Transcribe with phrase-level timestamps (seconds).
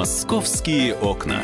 [0.00, 1.42] Московские окна.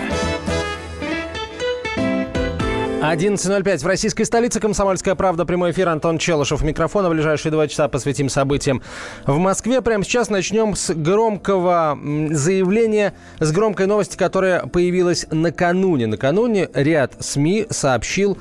[3.02, 4.60] 11.05 в российской столице.
[4.60, 5.44] Комсомольская правда.
[5.44, 5.90] Прямой эфир.
[5.90, 6.62] Антон Челышев.
[6.62, 7.10] Микрофона.
[7.10, 8.80] Ближайшие два часа посвятим событиям
[9.26, 9.82] в Москве.
[9.82, 11.98] Прямо сейчас начнем с громкого
[12.30, 16.06] заявления, с громкой новости, которая появилась накануне.
[16.06, 18.38] Накануне ряд СМИ сообщил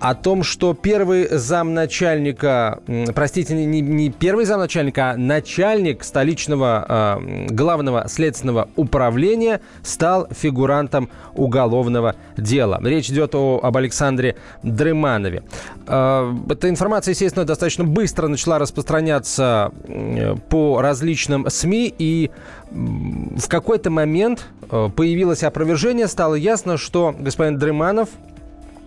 [0.00, 2.80] о том, что первый замначальника,
[3.14, 12.14] простите, не, не первый замначальника, а начальник столичного э, главного следственного управления стал фигурантом уголовного
[12.36, 12.80] дела.
[12.82, 15.42] Речь идет о, об Александре Дрыманове.
[15.86, 19.72] Э, эта информация, естественно, достаточно быстро начала распространяться
[20.48, 22.30] по различным СМИ, и
[22.70, 28.10] в какой-то момент э, появилось опровержение, стало ясно, что господин Дрыманов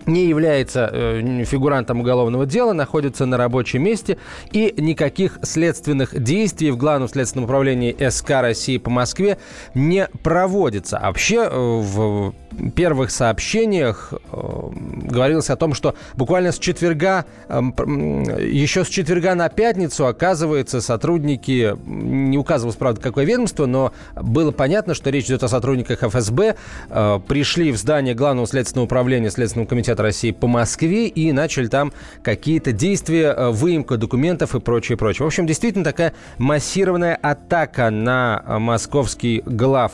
[0.06, 4.18] не является э, фигурантом уголовного дела, находится на рабочем месте
[4.52, 9.38] и никаких следственных действий в Главном следственном управлении СК России по Москве
[9.74, 10.98] не проводится.
[10.98, 12.34] А вообще э, в
[12.74, 14.70] первых сообщениях э,
[15.10, 17.60] говорилось о том, что буквально с четверга, э,
[18.50, 24.94] еще с четверга на пятницу, оказывается, сотрудники, не указывалось, правда, какое ведомство, но было понятно,
[24.94, 26.56] что речь идет о сотрудниках ФСБ,
[26.88, 31.92] э, пришли в здание Главного следственного управления Следственного комитета России по Москве и начали там
[32.22, 35.24] какие-то действия, выемка документов и прочее, прочее.
[35.24, 39.92] В общем, действительно такая массированная атака на московский глав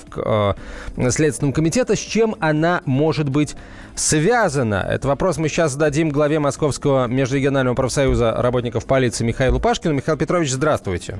[1.11, 3.57] Следственного комитета, с чем она может быть
[3.95, 4.87] связана?
[4.89, 9.95] Это вопрос мы сейчас зададим главе Московского межрегионального профсоюза работников полиции Михаилу Пашкину.
[9.95, 11.19] Михаил Петрович, здравствуйте.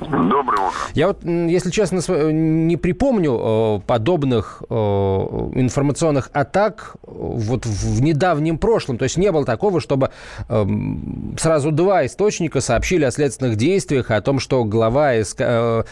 [0.00, 0.78] Доброе утро.
[0.94, 2.00] Я вот, если честно,
[2.30, 8.98] не припомню э, подобных э, информационных атак вот в недавнем прошлом.
[8.98, 10.10] То есть не было такого, чтобы
[10.48, 15.84] эм, сразу два источника сообщили о следственных действиях, о том, что глава СК, э,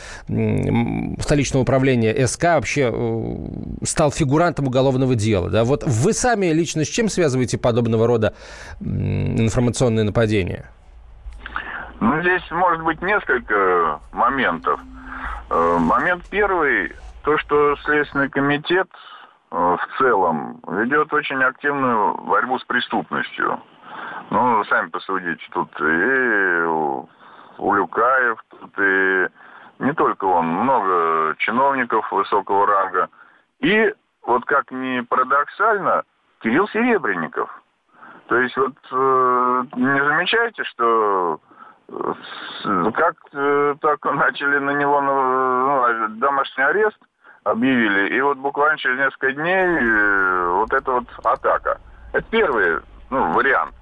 [1.20, 2.92] столичного управления СК вообще
[3.84, 5.48] стал фигурантом уголовного дела.
[5.48, 5.64] Да?
[5.64, 8.34] Вот вы сами лично с чем связываете подобного рода
[8.80, 10.70] информационные нападения?
[12.02, 14.80] Ну, здесь может быть несколько моментов.
[15.50, 16.92] Э, момент первый,
[17.22, 18.88] то, что Следственный комитет
[19.52, 23.62] э, в целом ведет очень активную борьбу с преступностью.
[24.30, 26.64] Ну, сами посудите, тут и
[27.58, 29.28] Улюкаев, тут и
[29.78, 33.10] не только он, много чиновников высокого ранга.
[33.60, 33.94] И,
[34.26, 36.02] вот как ни парадоксально,
[36.40, 37.48] Кирилл Серебренников.
[38.26, 41.38] То есть вот э, не замечаете, что
[42.94, 46.98] как э, только начали на него ну, домашний арест
[47.44, 51.80] объявили, и вот буквально через несколько дней э, вот эта вот атака.
[52.12, 52.80] Это первый
[53.10, 53.74] ну, вариант,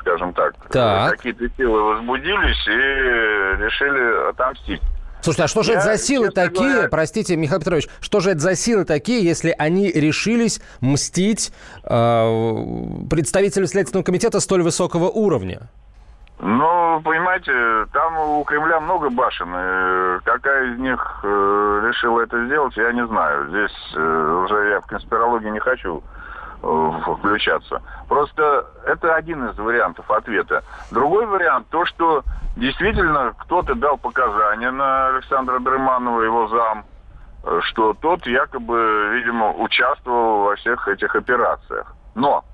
[0.00, 0.54] скажем так.
[0.70, 1.12] так.
[1.12, 4.82] Какие-то силы возбудились и решили отомстить.
[5.20, 6.88] Слушайте, а что же Я, это за силы такие, говоря...
[6.88, 11.52] простите, Михаил Петрович, что же это за силы такие, если они решились мстить
[11.82, 11.88] э,
[13.10, 15.68] представителю Следственного комитета столь высокого уровня?
[16.38, 20.20] Ну, понимаете, там у Кремля много башен.
[20.24, 23.48] Какая из них э, решила это сделать, я не знаю.
[23.48, 26.02] Здесь э, уже я в конспирологии не хочу
[26.62, 27.80] э, включаться.
[28.06, 30.62] Просто это один из вариантов ответа.
[30.90, 32.22] Другой вариант, то, что
[32.56, 36.84] действительно кто-то дал показания на Александра Дрыманова, его зам,
[37.62, 41.94] что тот якобы, видимо, участвовал во всех этих операциях.
[42.14, 42.44] Но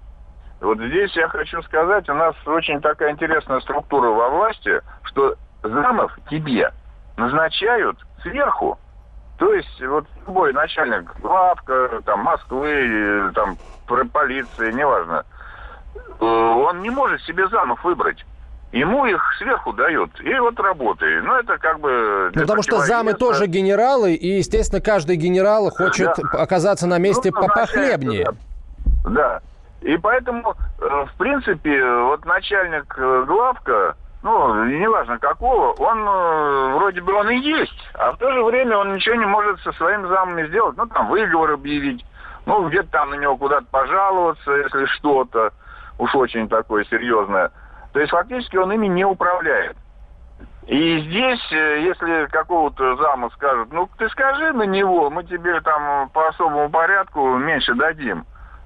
[0.63, 6.17] вот здесь я хочу сказать, у нас очень такая интересная структура во власти, что замов
[6.31, 6.71] тебе
[7.17, 8.79] назначают сверху.
[9.39, 13.57] То есть вот любой начальник главка, там, Москвы, там,
[14.13, 15.25] полиции, неважно,
[15.97, 18.25] э, он не может себе замов выбрать.
[18.71, 20.13] Ему их сверху дают.
[20.21, 21.21] И вот работай.
[21.23, 22.31] Ну, это как бы...
[22.33, 26.39] Ну, потому что замы тоже генералы, и, естественно, каждый генерал хочет да.
[26.39, 28.29] оказаться на месте ну, попохлебнее.
[29.05, 29.11] Да.
[29.11, 29.43] да.
[29.83, 37.01] И поэтому, э, в принципе, вот начальник э, главка, ну, неважно какого, он э, вроде
[37.01, 40.07] бы он и есть, а в то же время он ничего не может со своими
[40.07, 40.77] замами сделать.
[40.77, 42.05] Ну, там, выговор объявить,
[42.47, 45.53] ну, где-то там на него куда-то пожаловаться, если что-то
[45.99, 47.51] уж очень такое серьезное.
[47.93, 49.77] То есть, фактически, он ими не управляет.
[50.69, 56.29] И здесь, если какого-то зама скажут, ну, ты скажи на него, мы тебе там по
[56.29, 58.25] особому порядку меньше дадим.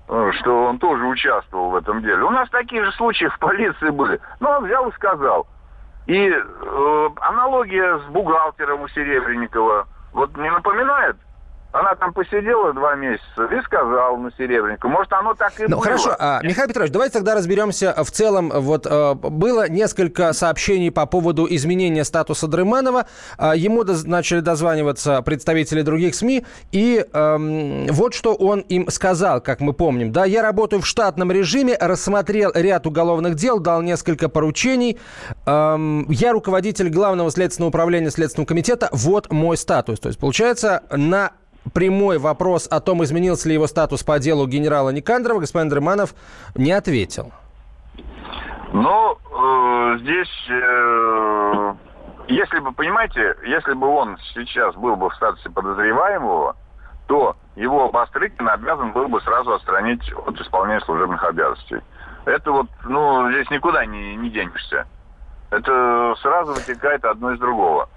[0.09, 2.23] Э, что он тоже участвовал в этом деле.
[2.23, 4.21] У нас такие же случаи в полиции были.
[4.39, 5.49] Ну, он взял и сказал.
[6.07, 11.17] И э, аналогия с бухгалтером у Серебренникова вот не напоминает?
[11.79, 14.89] Она там посидела два месяца и сказала на Серебреннику.
[14.89, 15.83] Может, оно так и ну, было.
[15.83, 18.51] Хорошо, а, Михаил Петрович, давайте тогда разберемся в целом.
[18.51, 23.07] Вот э, было несколько сообщений по поводу изменения статуса Дрыманова.
[23.39, 26.47] Э, ему доз, начали дозваниваться представители других СМИ.
[26.73, 30.13] И э, вот что он им сказал, как мы помним.
[30.13, 34.99] Да, я работаю в штатном режиме, рассмотрел ряд уголовных дел, дал несколько поручений.
[35.45, 35.77] Э,
[36.09, 38.89] я руководитель Главного следственного управления Следственного комитета.
[38.93, 40.01] Вот мой статус.
[40.01, 41.33] То есть, получается, на
[41.73, 46.15] прямой вопрос о том, изменился ли его статус по делу генерала Никандрова, господин Дрыманов
[46.55, 47.33] не ответил.
[48.73, 51.75] Ну, э, здесь, э,
[52.29, 56.57] если бы, понимаете, если бы он сейчас был бы в статусе подозреваемого,
[57.07, 61.81] то его Бастрыкин обязан был бы сразу отстранить от исполнения служебных обязанностей.
[62.25, 64.87] Это вот, ну, здесь никуда не, не денешься.
[65.51, 67.89] Это сразу вытекает одно из другого.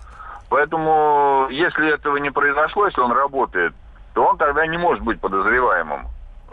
[0.49, 3.73] Поэтому, если этого не произошло, если он работает,
[4.13, 6.07] то он тогда не может быть подозреваемым.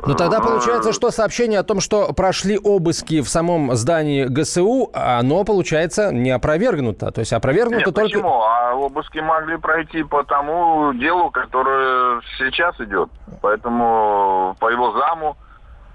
[0.04, 5.42] Но тогда получается, что сообщение о том, что прошли обыски в самом здании ГСУ, оно,
[5.44, 7.10] получается, не опровергнуто.
[7.10, 8.02] То есть опровергнуто Нет, только...
[8.02, 8.42] почему?
[8.42, 13.08] А обыски могли пройти по тому делу, которое сейчас идет.
[13.40, 15.45] Поэтому по его заму Э,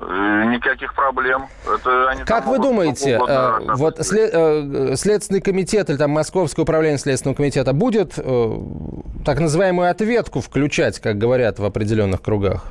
[0.07, 1.48] никаких проблем.
[1.65, 6.98] Это они как вы думаете, э, вот след, э, Следственный комитет или там Московское управление
[6.98, 8.57] Следственного комитета будет э,
[9.25, 12.65] так называемую ответку включать, как говорят в определенных кругах?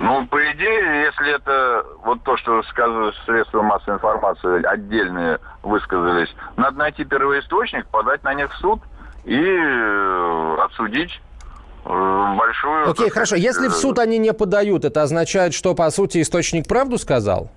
[0.00, 6.78] Ну, по идее, если это вот то, что сказывают средства массовой информации, отдельные высказались, надо
[6.78, 8.80] найти первоисточник, подать на них в суд
[9.24, 11.27] и э, отсудить Э,
[11.88, 12.90] большую...
[12.90, 13.36] Окей, хорошо.
[13.36, 17.50] Если в суд они не подают, это означает, что, по сути, источник правду сказал?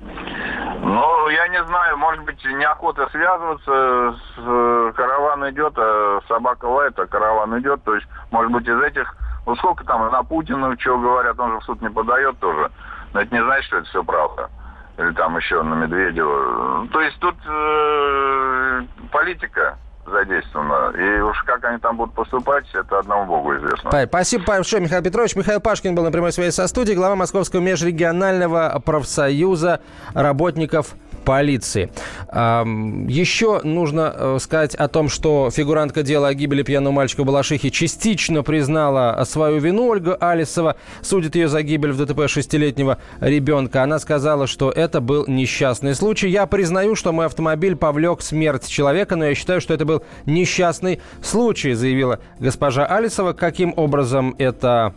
[0.00, 6.98] Ну, я не знаю, может быть, неохота связываться, с, э, караван идет, а собака лает,
[6.98, 7.82] а караван идет.
[7.82, 9.14] То есть, может быть, из этих...
[9.46, 12.70] Ну, сколько там на Путина, что говорят, он же в суд не подает тоже.
[13.12, 14.50] Но это не значит, что это все правда.
[14.98, 16.88] Или там еще на Медведева.
[16.92, 18.82] То есть тут э,
[19.12, 19.76] политика
[20.06, 20.96] задействовано.
[20.96, 23.90] И уж как они там будут поступать, это одному богу известно.
[24.06, 25.36] Спасибо большое, Михаил Петрович.
[25.36, 29.80] Михаил Пашкин был на прямой связи со студией, глава Московского межрегионального профсоюза
[30.14, 30.94] работников
[31.26, 31.90] полиции.
[32.32, 37.70] Еще нужно э, сказать о том, что фигурантка дела о гибели пьяного мальчика в Балашихе
[37.70, 39.88] частично признала свою вину.
[39.88, 43.82] Ольга Алисова судит ее за гибель в ДТП шестилетнего ребенка.
[43.82, 46.28] Она сказала, что это был несчастный случай.
[46.28, 51.00] Я признаю, что мой автомобиль повлек смерть человека, но я считаю, что это был несчастный
[51.22, 53.32] случай, заявила госпожа Алисова.
[53.32, 54.92] Каким образом это Э,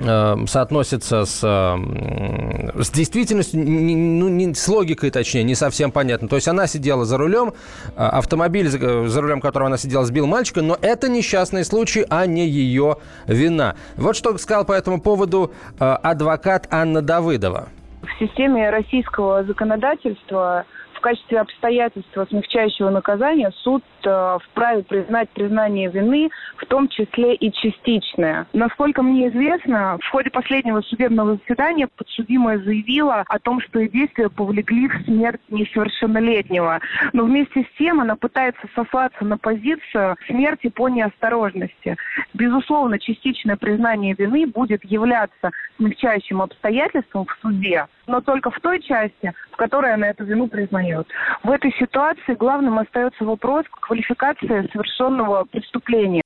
[0.00, 6.28] соотносится с, э, с действительностью, ну, не, с логикой, точнее, не совсем понятно.
[6.28, 7.52] То есть она сидела за рулем,
[7.96, 12.46] э, автомобиль, за рулем которого она сидела, сбил мальчика, но это несчастный случай, а не
[12.46, 12.96] ее
[13.26, 13.76] вина.
[13.96, 17.68] Вот что сказал по этому поводу адвокат Анна Давыдова.
[18.02, 20.64] В системе российского законодательства
[20.94, 27.52] в качестве обстоятельства смягчающего наказания суд э, вправе признать признание вины, в том числе и
[27.52, 28.46] частичное.
[28.52, 34.28] Насколько мне известно, в ходе последнего судебного заседания подсудимая заявила о том, что ее действия
[34.28, 36.80] повлекли в смерть несовершеннолетнего.
[37.12, 41.96] Но вместе с тем она пытается сослаться на позицию смерти по неосторожности.
[42.34, 49.32] Безусловно, частичное признание вины будет являться смягчающим обстоятельством в суде, но только в той части,
[49.50, 51.06] в которой она эту вину признает.
[51.42, 56.22] В этой ситуации главным остается вопрос квалификации совершенного преступления.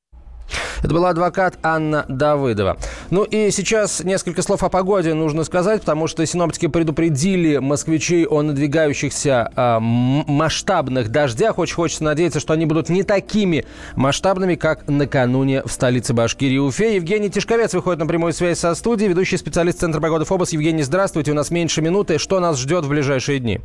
[0.82, 2.76] Это была адвокат Анна Давыдова.
[3.10, 8.42] Ну и сейчас несколько слов о погоде нужно сказать, потому что синоптики предупредили москвичей о
[8.42, 11.58] надвигающихся э, масштабных дождях.
[11.58, 13.64] Очень хочется надеяться, что они будут не такими
[13.96, 16.94] масштабными, как накануне в столице Башкирии Уфе.
[16.94, 20.52] Евгений Тишковец выходит на прямую связь со студией, ведущий специалист Центра погоды ФОБОС.
[20.52, 21.32] Евгений, здравствуйте.
[21.32, 22.18] У нас меньше минуты.
[22.18, 23.60] Что нас ждет в ближайшие дни?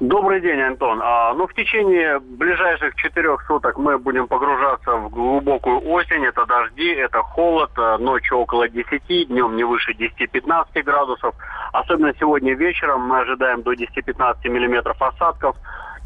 [0.00, 1.00] Добрый день, Антон.
[1.02, 6.24] А, ну, в течение ближайших четырех суток мы будем погружаться в глубокую осень.
[6.24, 11.34] Это дожди, это холод, а, ночью около 10, днем не выше 10-15 градусов.
[11.72, 15.56] Особенно сегодня вечером мы ожидаем до 10-15 миллиметров осадков.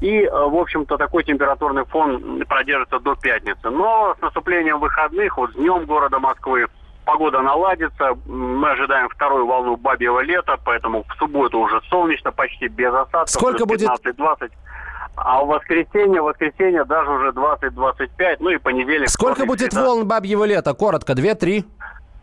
[0.00, 3.68] И, а, в общем-то, такой температурный фон продержится до пятницы.
[3.68, 6.66] Но с наступлением выходных, вот с днем города Москвы,
[7.04, 8.14] погода наладится.
[8.26, 13.30] Мы ожидаем вторую волну бабьего лета, поэтому в субботу уже солнечно, почти без осадков.
[13.30, 13.88] Сколько будет?
[13.88, 14.50] 15-20.
[15.14, 19.08] А в воскресенье, в воскресенье даже уже 20-25, ну и понедельник.
[19.08, 20.72] Сколько будет волн бабьего лета?
[20.74, 21.66] Коротко, две-три?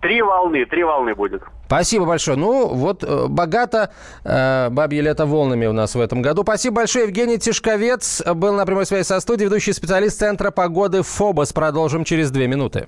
[0.02, 1.44] Три волны, три волны будет.
[1.66, 2.38] Спасибо большое.
[2.38, 3.92] Ну, вот э, богато
[4.24, 6.44] э, бабье лето волнами у нас в этом году.
[6.44, 7.06] Спасибо большое.
[7.06, 11.52] Евгений Тишковец был на прямой связи со студией, ведущий специалист Центра погоды ФОБОС.
[11.52, 12.88] Продолжим через две минуты.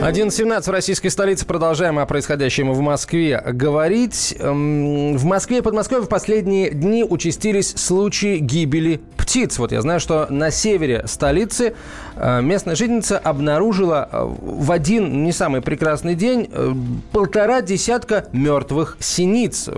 [0.00, 1.44] 11.17 в российской столице.
[1.44, 4.32] Продолжаем о происходящем в Москве говорить.
[4.38, 9.58] Эм, в Москве и Подмосковье в последние дни участились случаи гибели птиц.
[9.58, 11.74] Вот я знаю, что на севере столицы
[12.14, 16.72] э, местная жительница обнаружила э, в один не самый прекрасный день э,
[17.10, 19.68] полтора десятка мертвых синиц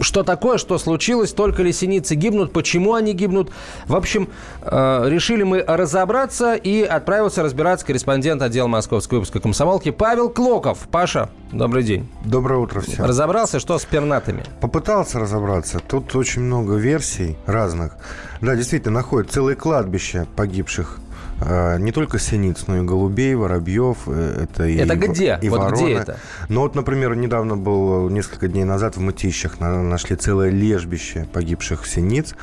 [0.00, 3.50] что такое, что случилось, только ли синицы гибнут, почему они гибнут.
[3.86, 4.28] В общем,
[4.62, 10.88] э, решили мы разобраться и отправился разбираться корреспондент отдела московской выпуска комсомолки Павел Клоков.
[10.90, 12.08] Паша, добрый день.
[12.24, 13.04] Доброе утро всем.
[13.04, 14.44] Разобрался, что с пернатыми?
[14.60, 15.80] Попытался разобраться.
[15.80, 17.96] Тут очень много версий разных.
[18.40, 21.00] Да, действительно, находят целые кладбища погибших
[21.40, 23.98] не только синиц, но и голубей, воробьев.
[24.06, 25.38] Э, это, и, это где?
[25.42, 25.82] И вот вороны.
[25.82, 26.18] где это?
[26.48, 32.34] Ну вот, например, недавно был, несколько дней назад в Мытищах нашли целое лежбище погибших синиц.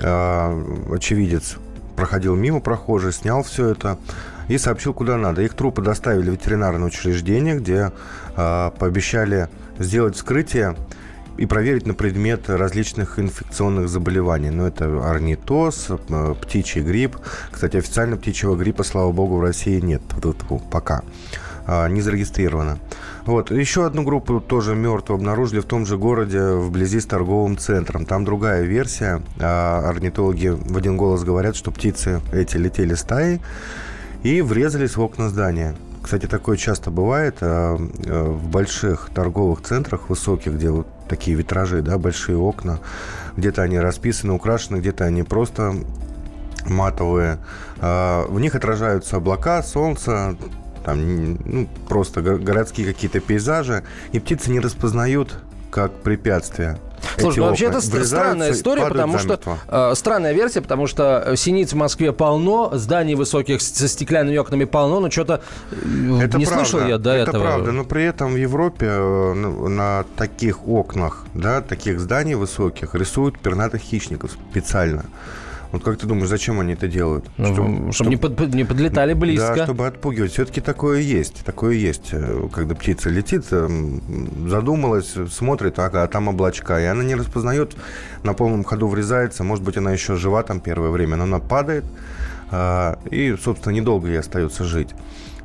[0.00, 0.56] А,
[0.92, 1.56] очевидец
[1.96, 3.98] проходил мимо прохожий, снял все это
[4.46, 5.42] и сообщил, куда надо.
[5.42, 7.90] Их трупы доставили в ветеринарное учреждение, где
[8.36, 10.76] а, пообещали сделать вскрытие
[11.38, 14.50] и проверить на предмет различных инфекционных заболеваний.
[14.50, 17.16] Ну, это орнитоз, э, птичий грипп.
[17.50, 20.02] Кстати, официально птичьего гриппа, слава богу, в России нет
[20.70, 21.02] пока.
[21.70, 22.78] А, не зарегистрировано.
[23.26, 23.50] Вот.
[23.50, 28.06] Еще одну группу тоже мертвую обнаружили в том же городе, вблизи с торговым центром.
[28.06, 29.22] Там другая версия.
[29.38, 33.40] А, орнитологи в один голос говорят, что птицы эти летели стаей
[34.22, 35.76] и врезались в окна здания.
[36.08, 41.98] Кстати, такое часто бывает а, в больших торговых центрах высоких, где вот такие витражи, да,
[41.98, 42.80] большие окна.
[43.36, 45.74] Где-то они расписаны, украшены, где-то они просто
[46.64, 47.36] матовые.
[47.82, 50.34] А, в них отражаются облака, солнце,
[50.82, 55.36] там, ну, просто городские какие-то пейзажи, и птицы не распознают
[55.70, 56.78] как препятствие.
[57.16, 61.72] Слушай, ну вообще это странная история, потому что э, странная версия, потому что э, синиц
[61.72, 66.64] в Москве полно, зданий высоких со стеклянными окнами полно, но что-то э, это не правда,
[66.64, 67.42] слышал я до это этого.
[67.42, 72.94] Это правда, но при этом в Европе э, на таких окнах, да, таких зданий высоких
[72.94, 75.04] рисуют пернатых хищников специально.
[75.70, 77.26] Вот как ты думаешь, зачем они это делают?
[77.36, 79.54] Ну, чтобы, чтобы не, под, не подлетали близко.
[79.54, 80.32] Да, чтобы отпугивать.
[80.32, 81.44] Все-таки такое есть.
[81.44, 82.08] Такое есть.
[82.12, 86.80] Э, когда птица летит, эм, задумалась, смотрит, ага, а там облачка.
[86.80, 87.76] И она не распознает,
[88.22, 89.44] на полном ходу врезается.
[89.44, 91.84] Может быть, она еще жива там первое время, но она падает.
[92.50, 94.90] А, и, собственно, недолго ей остается жить.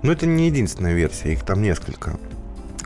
[0.03, 2.17] Но это не единственная версия, их там несколько.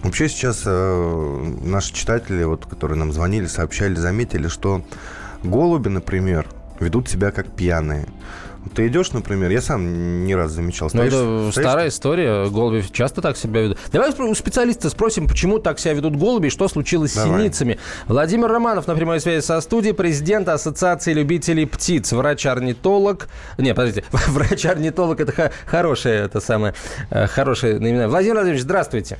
[0.03, 4.83] Вообще сейчас э, наши читатели, вот, которые нам звонили, сообщали, заметили, что
[5.43, 6.47] голуби, например,
[6.81, 8.07] ведут себя как пьяные.
[8.75, 10.89] Ты идешь, например, я сам не раз замечал.
[10.93, 12.49] Ну, стоишь, это стоишь, старая история.
[12.49, 13.77] Голуби часто так себя ведут.
[13.91, 17.39] Давай у специалиста спросим, почему так себя ведут голуби и что случилось Давай.
[17.39, 17.79] с синицами.
[18.07, 23.29] Владимир Романов на прямой связи со студией, президент Ассоциации любителей птиц, врач-орнитолог.
[23.57, 26.73] Не, подождите, врач-орнитолог это хорошее, это самое,
[27.09, 28.07] э, хорошее наименование.
[28.07, 29.17] Владимир Владимирович, здравствуйте.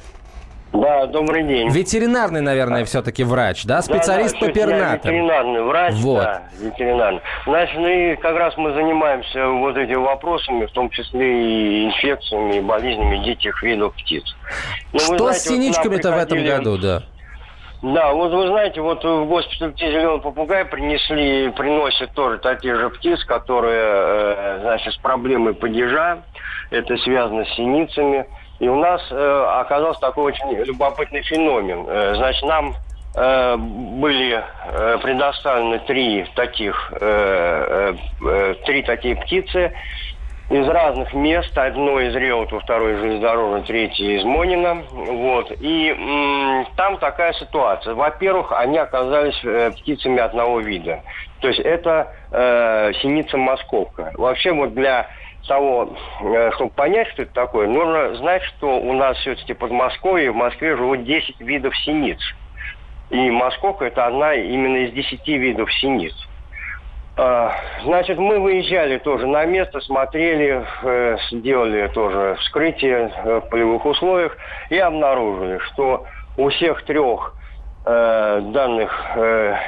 [0.73, 1.69] Да, добрый день.
[1.69, 3.81] Ветеринарный, наверное, все-таки врач, да?
[3.81, 5.11] Специалист да, да, по пернатым.
[5.11, 6.23] ветеринарный врач, вот.
[6.23, 7.21] да, ветеринарный.
[7.45, 12.57] Значит, ну и как раз мы занимаемся вот этими вопросами, в том числе и инфекциями,
[12.57, 14.23] и болезнями диких видов птиц.
[14.93, 17.03] Но, Что знаете, с синичками-то вот в этом году, да?
[17.83, 22.89] Да, вот вы знаете, вот в госпиталь птиц зеленый попугай принесли, приносят тоже такие же
[22.89, 26.23] птиц, которые, э, значит, с проблемой падежа.
[26.71, 28.25] Это связано с синицами.
[28.59, 31.85] И у нас э, оказался такой очень любопытный феномен.
[31.87, 32.75] Э, значит, нам
[33.13, 39.73] э, были э, предоставлены три таких, э, э, э, три такие птицы
[40.49, 41.55] из разных мест.
[41.55, 44.83] Одно из Реутова, второе из железнодорожного, третье из Монина.
[44.91, 45.51] Вот.
[45.59, 47.93] И м- там такая ситуация.
[47.93, 51.03] Во-первых, они оказались э, птицами одного вида.
[51.41, 54.13] То есть это э, синица-московка.
[54.15, 55.05] Вообще вот для
[55.47, 55.89] того,
[56.21, 60.75] э, чтобы понять, что это такое, нужно знать, что у нас все-таки Подмосковье, в Москве
[60.75, 62.19] живут 10 видов синиц.
[63.09, 66.13] И московка– это одна именно из 10 видов синиц.
[67.15, 73.85] А, значит, мы выезжали тоже на место, смотрели, э, сделали тоже вскрытие э, в полевых
[73.85, 74.37] условиях
[74.69, 76.05] и обнаружили, что
[76.37, 77.33] у всех трех
[77.85, 79.15] данных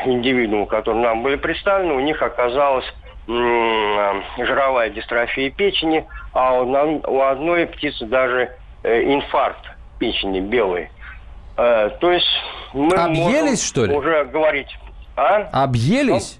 [0.04, 2.84] индивидуумов, которые нам были представлены, у них оказалась
[3.30, 8.52] жировая дистрофия печени, а у одной птицы даже
[8.84, 9.66] инфаркт
[10.00, 10.90] печени белый.
[11.56, 12.28] То есть
[12.74, 13.96] мы Объелись, что ли?
[13.96, 14.70] уже говорить...
[15.16, 15.50] А?
[15.52, 16.40] Объелись?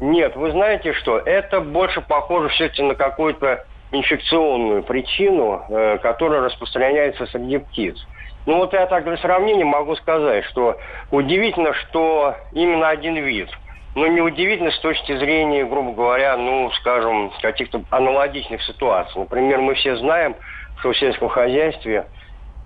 [0.00, 7.26] Нет, вы знаете что, это больше похоже все-таки на какую-то инфекционную причину, э, которая распространяется
[7.26, 7.96] среди птиц.
[8.44, 10.76] Ну вот я так для сравнения могу сказать, что
[11.10, 13.48] удивительно, что именно один вид.
[13.96, 19.18] Но неудивительно с точки зрения, грубо говоря, ну, скажем, каких-то аналогичных ситуаций.
[19.18, 20.36] Например, мы все знаем,
[20.80, 22.04] что в сельском хозяйстве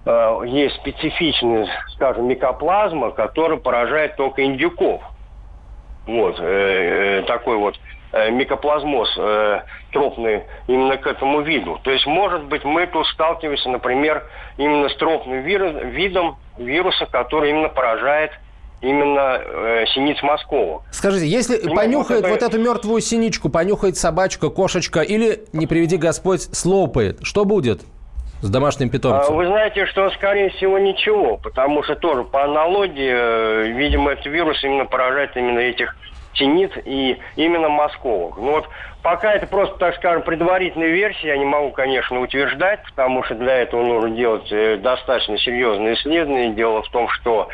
[0.06, 5.02] э, есть специфичная, скажем, микоплазма, которая поражает только индюков.
[6.08, 7.78] Вот, э, э, такой вот
[8.10, 9.60] э, микоплазмоз э,
[9.92, 11.78] тропный именно к этому виду.
[11.84, 14.25] То есть, может быть, мы тут сталкиваемся, например,
[14.56, 18.32] именно с тропным вирус, видом вируса, который именно поражает
[18.80, 20.82] именно э, синиц московок.
[20.90, 22.44] Скажите, если Понимаете, понюхает вот, это...
[22.44, 27.82] вот эту мертвую синичку, понюхает собачка, кошечка, или, не приведи Господь, слопает, что будет?
[28.42, 29.34] с домашним питомцем?
[29.34, 34.26] А, вы знаете, что, скорее всего, ничего, потому что тоже по аналогии, э, видимо, этот
[34.26, 35.94] вирус именно поражает именно этих
[36.34, 38.38] синиц и именно московок.
[38.38, 38.68] Ну вот
[39.02, 43.56] пока это просто, так скажем, предварительная версия, я не могу, конечно, утверждать, потому что для
[43.58, 46.50] этого нужно делать э, достаточно серьезные исследования.
[46.54, 47.49] Дело в том, что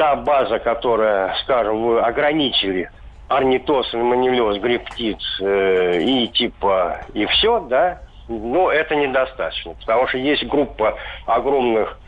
[0.00, 2.88] та база, которая, скажем, вы ограничили
[3.28, 10.16] орнитоз, манилез, гриб птиц э, и типа и все, да, но это недостаточно, потому что
[10.16, 11.98] есть группа огромных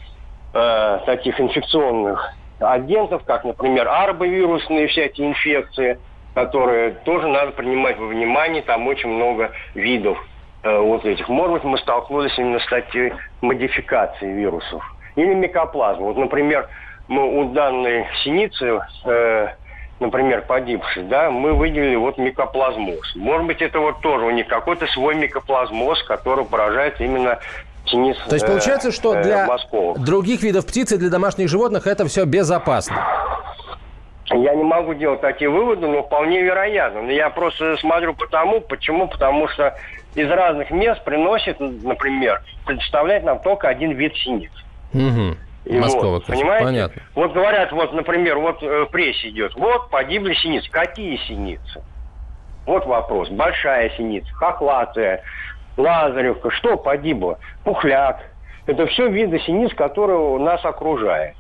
[0.54, 5.98] э, таких инфекционных агентов, как, например, арбовирусные всякие инфекции,
[6.34, 8.62] которые тоже надо принимать во внимание.
[8.62, 10.16] Там очень много видов
[10.62, 11.28] э, вот этих.
[11.28, 14.82] Может быть, мы столкнулись именно с статьей модификации вирусов.
[15.14, 16.06] Или микоплазма.
[16.06, 16.70] Вот, например,
[17.12, 19.48] мы у данной синицы, э,
[20.00, 23.14] например, погибшей, да, мы выделили вот микоплазмоз.
[23.14, 27.38] Может быть, это вот тоже у них какой-то свой микоплазмоз, который поражает именно
[27.84, 29.94] Тенис, То есть получается, что э, для Москву.
[29.98, 32.96] других видов птиц и для домашних животных это все безопасно?
[34.30, 37.10] Я не могу делать такие выводы, но вполне вероятно.
[37.10, 39.76] Я просто смотрю по тому, почему, потому что
[40.14, 44.52] из разных мест приносит, например, предоставляет нам только один вид синиц.
[44.94, 45.36] Угу.
[45.64, 46.64] Москва, вот, понимаете?
[46.64, 47.02] Понятно.
[47.14, 50.70] Вот говорят, вот, например, вот э, в прессе идет, вот погибли синицы.
[50.70, 51.82] Какие синицы?
[52.66, 53.28] Вот вопрос.
[53.28, 55.22] Большая синица, хохлатая,
[55.76, 57.38] Лазаревка, что погибло?
[57.64, 58.20] Пухляк.
[58.66, 61.36] Это все виды синиц, которые нас окружают.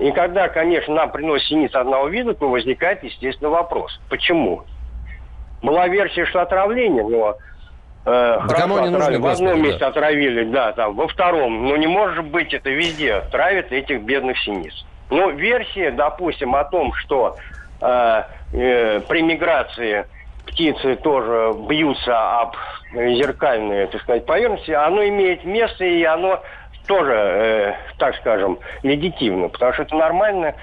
[0.00, 3.98] И когда, конечно, нам приносят синиц одного вида, то возникает, естественно, вопрос.
[4.08, 4.64] Почему?
[5.62, 7.36] Была версия, что отравление, но
[8.06, 9.88] Э, да кому не нужны, В одном месте да.
[9.88, 11.68] отравили, да, там, во втором.
[11.68, 13.22] Но не может быть это везде.
[13.32, 14.86] Травят этих бедных синиц.
[15.10, 17.36] Ну, версия, допустим, о том, что
[17.80, 20.06] э, э, при миграции
[20.46, 22.56] птицы тоже бьются об
[22.92, 26.40] зеркальные, так сказать, поверхности, оно имеет место, и оно
[26.86, 30.54] тоже, э, так скажем, легитимно, потому что это нормальная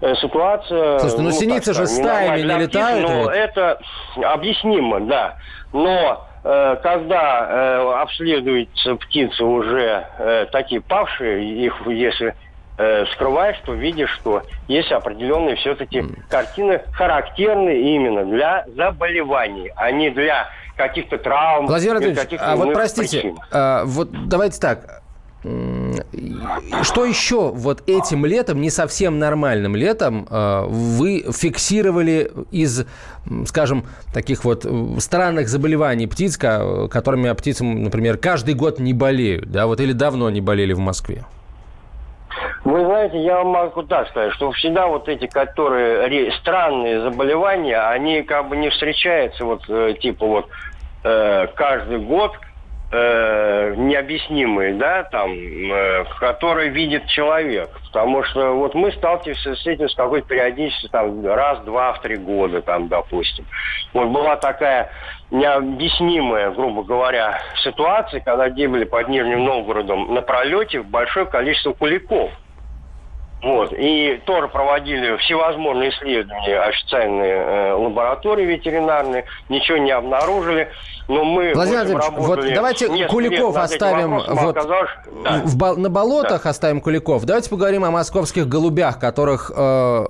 [0.00, 1.00] э, ситуация.
[1.00, 3.08] Слушайте, ну, ну синицы же стаями не летают.
[3.08, 3.34] Но вот.
[3.34, 3.80] это
[4.22, 5.36] объяснимо, да.
[5.72, 12.34] Но когда э, обследуются птицы уже э, такие павшие, их если
[12.78, 20.10] э, скрываешь, то видишь, что есть определенные все-таки картины, характерные именно для заболеваний, а не
[20.10, 21.66] для каких-то травм.
[21.66, 25.02] Владимир Анатольевич, а вот простите, а, вот давайте так,
[26.82, 32.86] что еще вот этим летом, не совсем нормальным летом, а, вы фиксировали из,
[33.46, 34.66] скажем, таких вот
[34.98, 40.40] странных заболеваний птиц, которыми птицы, например, каждый год не болеют, да, вот или давно не
[40.40, 41.24] болели в Москве?
[42.64, 48.22] Вы знаете, я вам могу так сказать, что всегда вот эти, которые странные заболевания, они
[48.22, 50.48] как бы не встречаются вот э, типа вот
[51.02, 52.32] э, каждый год,
[52.92, 57.70] э, необъяснимые, да, там, э, которые видит человек.
[57.86, 62.16] Потому что вот мы сталкиваемся с этим с какой-то периодичностью, там, раз, два, в три
[62.16, 63.46] года, там, допустим.
[63.94, 64.90] Вот была такая
[65.30, 72.30] необъяснимая, грубо говоря, ситуация, когда гибли под Нижним Новгородом на пролете большое количество куликов.
[73.42, 73.72] Вот.
[73.76, 80.68] И тоже проводили всевозможные исследования, официальные э, лаборатории ветеринарные, ничего не обнаружили.
[81.08, 85.42] Но мы Владимир Владимирович, вот давайте Куликов оставим вот да.
[85.44, 86.50] в, на болотах да.
[86.50, 87.24] оставим Куликов.
[87.24, 90.06] Давайте поговорим о московских голубях, которых э,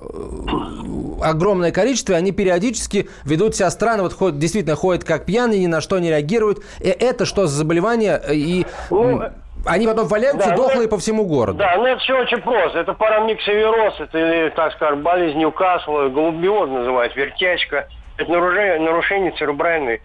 [1.23, 5.67] огромное количество, и они периодически ведут себя странно, вот ходят, действительно ходят как пьяные, ни
[5.67, 6.59] на что не реагируют.
[6.79, 8.21] И это что за заболевание?
[8.31, 9.23] И Ну,
[9.65, 11.57] они потом валяются да, дохлые ну, по всему городу.
[11.57, 12.79] Да, ну это все очень просто.
[12.79, 17.87] Это парамиксовироз, это, или, так скажем, болезнь Ньюкасла, голубиоз называют, вертячка.
[18.17, 20.01] Это нарушение, нарушение церебральной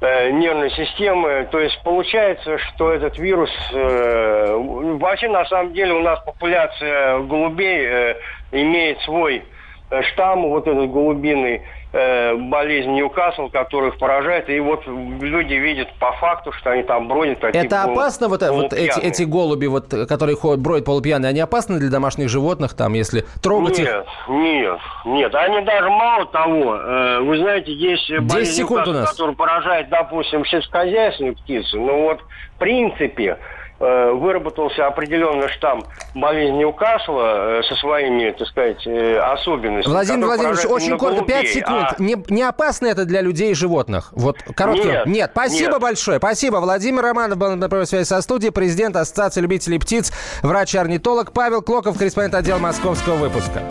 [0.00, 1.48] э, нервной системы.
[1.50, 3.50] То есть получается, что этот вирус...
[3.72, 4.54] э,
[5.00, 8.14] вообще, на самом деле, у нас популяция голубей э,
[8.52, 9.44] имеет свой
[9.90, 14.48] э, штамм, вот этот голубиный, э, болезнь Ньюкасл, которых поражает.
[14.48, 17.40] И вот люди видят по факту, что они там бродят.
[17.40, 21.40] такие Это опасно, вот, э, вот эти, эти голуби, вот, которые ходят, бродят полупьяные, они
[21.40, 23.86] опасны для домашних животных, там, если трогать их?
[23.86, 25.34] Нет, нет, нет.
[25.34, 29.10] Они даже мало того, э, вы знаете, есть болезнь, нас.
[29.10, 31.78] которая поражает, допустим, сельскохозяйственные птицы.
[31.78, 33.38] Но вот в принципе
[33.80, 39.92] выработался определенный штамм болезни Ньюкасла э, со своими, так сказать, э, особенностями.
[39.92, 41.52] Владимир Владимирович, очень коротко, 5 голубей.
[41.52, 41.88] секунд.
[41.90, 44.10] А Не, не опасно это для людей и животных?
[44.12, 44.90] Вот короткий.
[45.06, 45.80] Нет, спасибо нет.
[45.80, 46.18] большое.
[46.18, 46.56] Спасибо.
[46.56, 50.12] Владимир Романов был на прямой связи со студией, президент Ассоциации любителей птиц,
[50.42, 53.62] врач-орнитолог Павел Клоков, корреспондент отдела московского выпуска.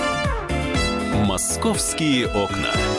[1.25, 2.98] «Московские окна».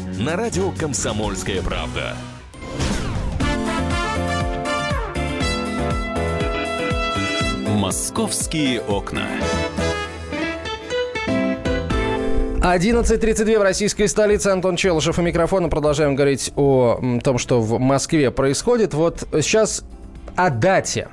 [0.21, 2.15] на радио «Комсомольская правда».
[7.67, 9.25] «Московские окна».
[12.59, 14.47] 11.32 в российской столице.
[14.49, 15.69] Антон Челышев у микрофона.
[15.69, 18.93] Продолжаем говорить о том, что в Москве происходит.
[18.93, 19.83] Вот сейчас
[20.35, 21.07] о дате.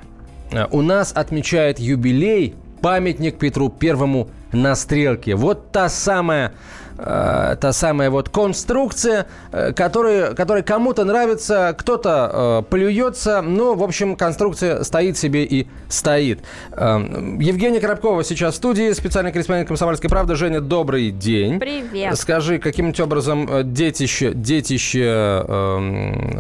[0.53, 5.35] Э, У нас отмечает юбилей памятник Петру Первому на Стрелке.
[5.35, 6.53] Вот та самая
[6.99, 13.83] э, та самая вот конструкция, э, которая, которая кому-то нравится, кто-то э, плюется, но, в
[13.83, 16.41] общем, конструкция стоит себе и стоит.
[16.73, 16.99] Э,
[17.41, 20.35] Евгения Коробкова сейчас в студии, специальный корреспондент «Комсомольской правды».
[20.35, 21.59] Женя, добрый день.
[21.59, 22.19] Привет.
[22.19, 25.79] Скажи, каким-нибудь образом э, детище, детище э,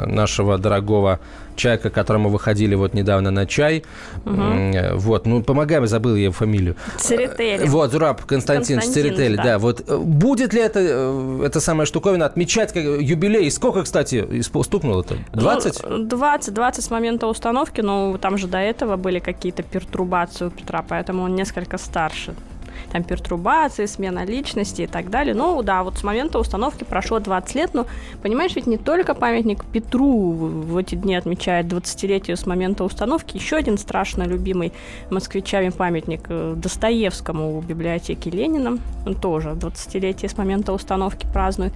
[0.06, 1.20] нашего дорогого
[1.58, 3.84] человека, к которому выходили вот недавно на чай,
[4.24, 6.76] э, вот, ну, помогаем, забыл я его фамилию.
[6.98, 7.66] Церетели.
[7.66, 9.42] Вот, Зураб Константин Константин, Церетели, да.
[9.42, 9.58] да.
[9.58, 13.50] Вот э, будет ли это, э, эта самая штуковина отмечать как, юбилей?
[13.50, 15.16] Сколько, кстати, стукнуло это?
[15.32, 15.82] 20?
[15.88, 20.50] Ну, 20, 20 с момента установки, но там же до этого были какие-то пертурбации у
[20.50, 22.34] Петра, поэтому он несколько старше.
[22.92, 25.34] Там пертурбации, смена личности и так далее.
[25.34, 27.86] Ну да, вот с момента установки прошло 20 лет, но
[28.22, 33.56] понимаешь, ведь не только памятник Петру в эти дни отмечает 20-летие с момента установки, еще
[33.56, 34.72] один страшно любимый
[35.10, 41.72] москвичами памятник э, Достоевскому у библиотеки Ленина, он тоже 20-летие с момента установки празднует.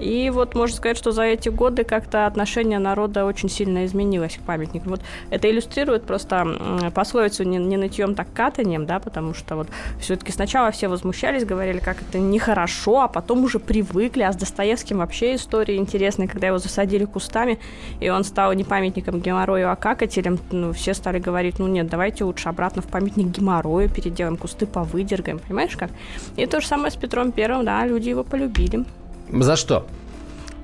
[0.00, 4.40] И вот можно сказать, что за эти годы как-то отношение народа очень сильно изменилось к
[4.40, 4.88] памятнику.
[4.88, 9.68] Вот это иллюстрирует просто пословицу не, не нытьем, так катанием, да, потому что вот
[10.00, 14.98] все-таки сначала все возмущались, говорили, как это нехорошо, а потом уже привыкли, а с Достоевским
[14.98, 17.58] вообще история интересная, когда его засадили кустами,
[18.00, 22.24] и он стал не памятником геморрою, а какателем, ну, все стали говорить, ну нет, давайте
[22.24, 25.90] лучше обратно в памятник геморрою переделаем, кусты повыдергаем, понимаешь как?
[26.36, 28.84] И то же самое с Петром Первым, да, люди его полюбили.
[29.32, 29.86] За что?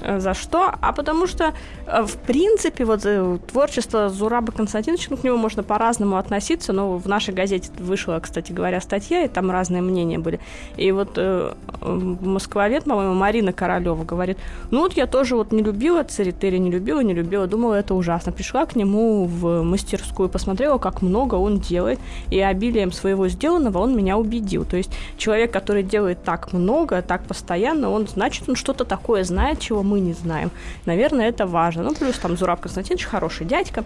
[0.01, 0.75] Э, За что?
[0.81, 1.53] А потому что,
[1.87, 6.97] э, в принципе, вот э, творчество Зураба Константиновича, ну, к нему можно по-разному относиться, но
[6.97, 10.41] в нашей газете вышла, кстати говоря, статья, и там разные мнения были.
[10.77, 14.39] И вот э, москвовед, по-моему, Марина Королева говорит,
[14.71, 18.33] ну вот я тоже вот не любила Церетели, не любила, не любила, думала, это ужасно.
[18.33, 21.99] Пришла к нему в мастерскую, посмотрела, как много он делает,
[22.31, 24.65] и обилием своего сделанного он меня убедил.
[24.65, 29.61] То есть человек, который делает так много, так постоянно, он, значит, он что-то такое знает,
[29.61, 30.51] чего мы не знаем.
[30.87, 31.83] Наверное, это важно.
[31.83, 33.85] Ну, плюс там Зураб Константинович хороший дядька.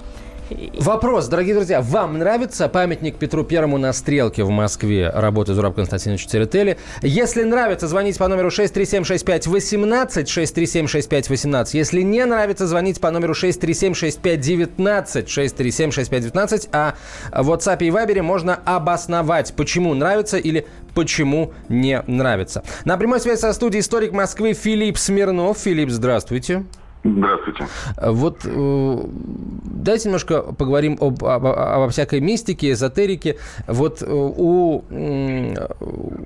[0.78, 6.28] Вопрос, дорогие друзья, вам нравится памятник Петру Первому на Стрелке в Москве, работы Зураб Константиновича
[6.28, 6.76] Церетели?
[7.00, 11.68] Если нравится, звоните по номеру 6376518, 6376518.
[11.72, 16.68] Если не нравится, звоните по номеру 6376519, 6376519.
[16.72, 16.94] А
[17.32, 22.62] в WhatsApp и Viber можно обосновать, почему нравится или почему не нравится.
[22.84, 25.58] На прямой связи со студией историк Москвы Филипп Смирнов.
[25.58, 26.64] Филипп, здравствуйте.
[27.04, 27.66] Здравствуйте.
[28.00, 33.36] Вот э, давайте немножко поговорим об, об, обо всякой мистике, эзотерике.
[33.66, 34.82] Вот э, у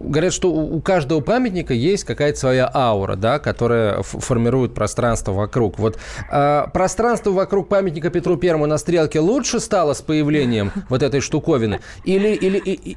[0.01, 5.81] говорят, что у каждого памятника есть какая-то своя аура, да, которая формирует пространство вокруг.
[5.81, 5.99] Вот
[6.31, 11.81] э, пространство вокруг памятника Петру Первому на стрелке лучше стало с появлением вот этой штуковины,
[12.05, 12.97] или или или,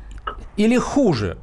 [0.55, 1.37] или хуже?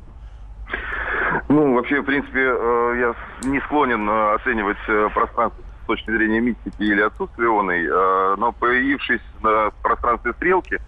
[1.49, 4.79] Ну, вообще, в принципе, я не склонен оценивать
[5.15, 10.79] пространство точки зрения мистики или отсутствия оной, э, но появившись на пространстве стрелки,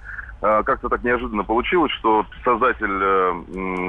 [0.43, 3.33] э, как-то так неожиданно получилось, что создатель э,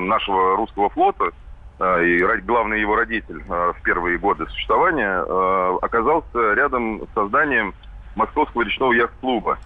[0.08, 1.32] нашего русского флота
[1.80, 5.20] и главный его родитель в первые годы существования
[5.82, 7.74] оказался рядом с созданием
[8.16, 9.58] Московского речного яхт-клуба.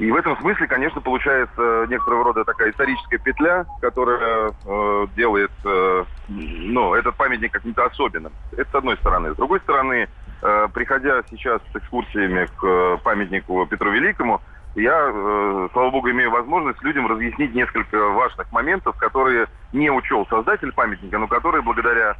[0.00, 6.04] И в этом смысле, конечно, получается некоторого рода такая историческая петля, которая э, делает э,
[6.28, 8.32] ну, этот памятник каким-то особенным.
[8.52, 9.32] Это с одной стороны.
[9.32, 10.08] С другой стороны,
[10.42, 14.40] Э, приходя сейчас с экскурсиями к э, памятнику Петру Великому,
[14.74, 20.72] я, э, слава богу, имею возможность людям разъяснить несколько важных моментов, которые не учел создатель
[20.72, 22.16] памятника, но которые благодаря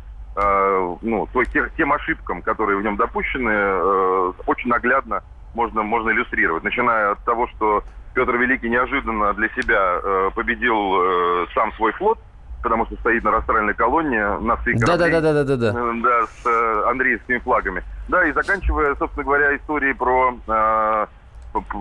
[1.03, 1.29] ну,
[1.77, 6.65] тем ошибкам, которые в нем допущены, очень наглядно можно, можно иллюстрировать.
[6.65, 7.83] Начиная от того, что
[8.15, 12.19] Петр Великий неожиданно для себя победил сам свой флот,
[12.63, 16.47] потому что стоит на растральной колонне на да, да, да, да, да, да, да, с
[16.47, 17.83] э, андреевскими флагами.
[18.09, 21.07] Да, и заканчивая, собственно говоря, историей про э,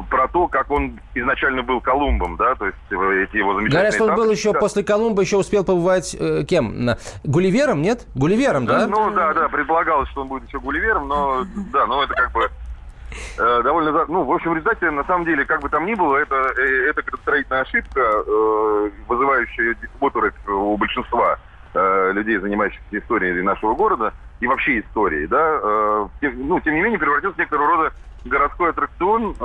[0.09, 3.69] про то, как он изначально был Колумбом, да, то есть эти его замечательные...
[3.69, 4.59] Говорят, что он был еще да.
[4.59, 6.89] после Колумба, еще успел побывать э, кем?
[7.23, 8.07] Гулливером, нет?
[8.15, 8.79] Гулливером, да?
[8.79, 8.87] да?
[8.87, 12.49] Ну, да, да, предполагалось, что он будет еще Гулливером, но, да, но это как бы
[12.49, 12.68] Э,
[13.37, 14.05] довольно...
[14.07, 16.89] Ну, в общем, в результате, на самом деле, как бы там ни было, это, э,
[16.89, 21.37] это градостроительная ошибка, э, вызывающая оторопь у большинства
[21.71, 25.59] людей, занимающихся историей нашего города и вообще историей, да,
[26.19, 27.93] ну, тем не менее, превратился в некоторого рода
[28.25, 29.35] городской аттракцион,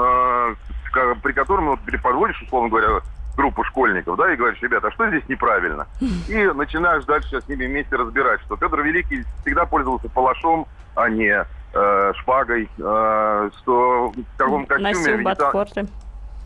[1.23, 3.03] при котором вот, подводишь, условно говоря,
[3.37, 5.87] группу школьников, да, и говоришь, ребята, а что здесь неправильно?
[6.01, 11.45] И начинаешь дальше с ними вместе разбирать, что Петр Великий всегда пользовался палашом, а не
[11.75, 14.95] э, шпагой, э, что в каком костюме...
[14.95, 15.87] Носил ботфорты.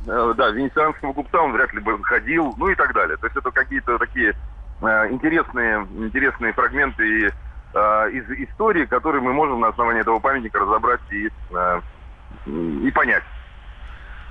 [0.07, 3.17] Э, да, венецианского купца он вряд ли бы ходил, ну и так далее.
[3.19, 4.35] То есть это какие-то такие
[4.81, 7.33] э, интересные, интересные фрагменты
[7.75, 11.81] э, из истории, которые мы можем на основании этого памятника разобрать и, э,
[12.47, 13.25] и понять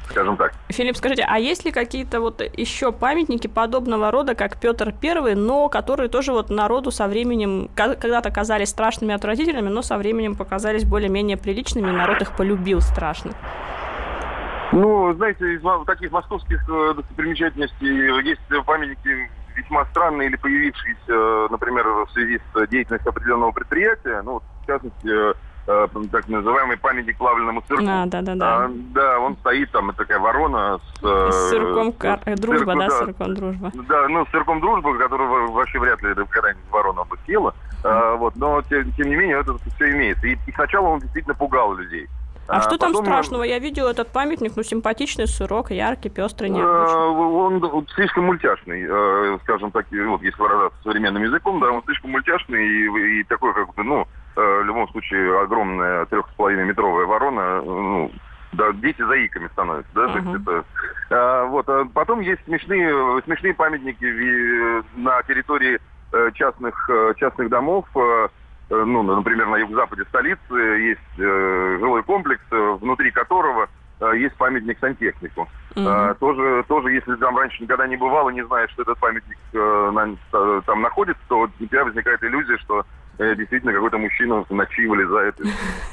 [0.09, 0.53] скажем так.
[0.69, 5.69] Филипп, скажите, а есть ли какие-то вот еще памятники подобного рода, как Петр Первый, но
[5.69, 11.37] которые тоже вот народу со временем, когда-то казались страшными отвратительными, но со временем показались более-менее
[11.37, 13.33] приличными, и народ их полюбил страшно?
[14.71, 22.11] Ну, знаете, из таких московских э, достопримечательностей есть памятники весьма странные или появившиеся, например, в
[22.11, 24.21] связи с деятельностью определенного предприятия.
[24.23, 25.09] Ну, в частности,
[25.67, 27.83] э, э, так называемый памятник плавленному цирку.
[27.87, 28.65] А, да, да, да.
[28.65, 31.03] А, да, он стоит там, такая ворона с...
[31.03, 32.19] Э, с сырком кар...
[32.25, 33.71] с, дружба, цирку, да, да, сырком дружба.
[33.87, 37.53] Да, ну, с сырком дружба, которого вообще вряд ли когда-нибудь ворона бы съела.
[37.83, 40.27] А, вот, но, тем, тем не менее, это все имеется.
[40.27, 42.07] И, и сначала он действительно пугал людей.
[42.47, 43.43] А, а что там страшного?
[43.43, 47.73] Я видел этот памятник, ну, симпатичный сырок, яркий, пестрый, необычный.
[47.73, 52.65] Он, слишком мультяшный, э, скажем так, вот если выражаться современным языком, да, он слишком мультяшный
[52.65, 54.05] и, и такой, как бы, ну, э,
[54.41, 58.11] в любом случае, огромная трех с половиной метровая ворона, ну,
[58.53, 60.41] да, дети заиками становятся, да, uh-huh.
[60.41, 60.65] это...
[61.09, 64.05] А, вот, а потом есть смешные, смешные памятники
[64.95, 65.79] на территории
[66.33, 67.85] частных, частных домов,
[68.69, 73.69] Э, ну, например, на юго-западе столицы есть э, жилой комплекс, э, внутри которого
[73.99, 75.47] э, есть памятник сантехнику.
[75.75, 76.11] Mm-hmm.
[76.11, 80.61] Э, тоже, тоже, если там раньше никогда не бывало, не знаешь, что этот памятник э,
[80.65, 82.83] там находится, то у тебя возникает иллюзия, что э,
[83.17, 85.49] действительно какой-то мужчина ночи вылезает из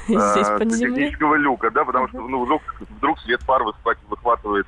[0.09, 2.61] э, технического люка, да, потому что ну, вдруг,
[2.97, 3.63] вдруг свет фар
[4.09, 4.67] выхватывает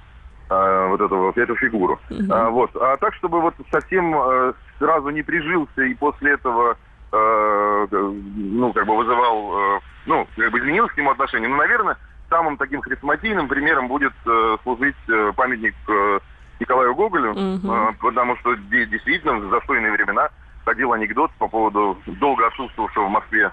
[0.50, 2.00] э, вот эту, эту фигуру.
[2.30, 2.76] А, вот.
[2.76, 6.78] а так, чтобы вот совсем э, сразу не прижился и после этого
[7.12, 11.48] Э, ну, как бы вызывал, э, ну, как бы изменилось к нему отношение.
[11.48, 11.98] Ну, наверное,
[12.30, 16.20] самым таким хрестоматийным примером будет э, служить э, памятник э,
[16.60, 17.72] Николаю Гоголю, угу.
[17.72, 20.30] э, потому что действительно в застойные времена
[20.68, 23.52] ходил анекдот по поводу долго отсутствовавшего в Москве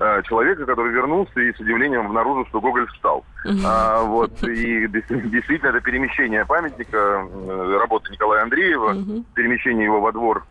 [0.00, 3.24] э, человека, который вернулся и с удивлением обнаружил, что Гоголь встал.
[3.64, 8.94] А, вот, и действительно это перемещение памятника, э, работы Николая Андреева,
[9.34, 10.44] перемещение его во двор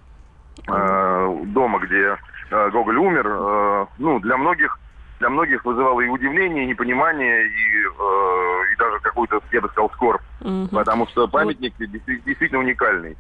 [0.67, 2.17] э, дома, где
[2.51, 4.80] Э, Гоголь умер, э, ну, для многих
[5.19, 9.89] для многих вызывало и удивление, и непонимание, и, э, и даже какую-то, я бы сказал,
[9.91, 10.21] скорбь.
[10.41, 10.67] Угу.
[10.73, 13.15] Потому что памятник действительно уникальный.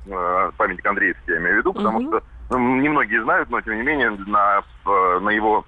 [0.57, 2.07] Памятник Андреевский, я имею в виду, потому угу.
[2.07, 4.63] что ну, немногие знают, но тем не менее на,
[5.19, 5.65] на его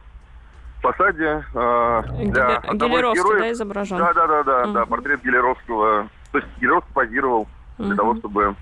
[0.81, 3.39] фасаде э, для Гелеровский, героев.
[3.39, 3.97] да, изображен?
[3.97, 4.89] Да, да, да, да, да, Мгм.
[4.89, 6.07] портрет Гелеровского.
[6.31, 7.95] То есть Гелеровский позировал для Мгм.
[7.97, 8.55] того, чтобы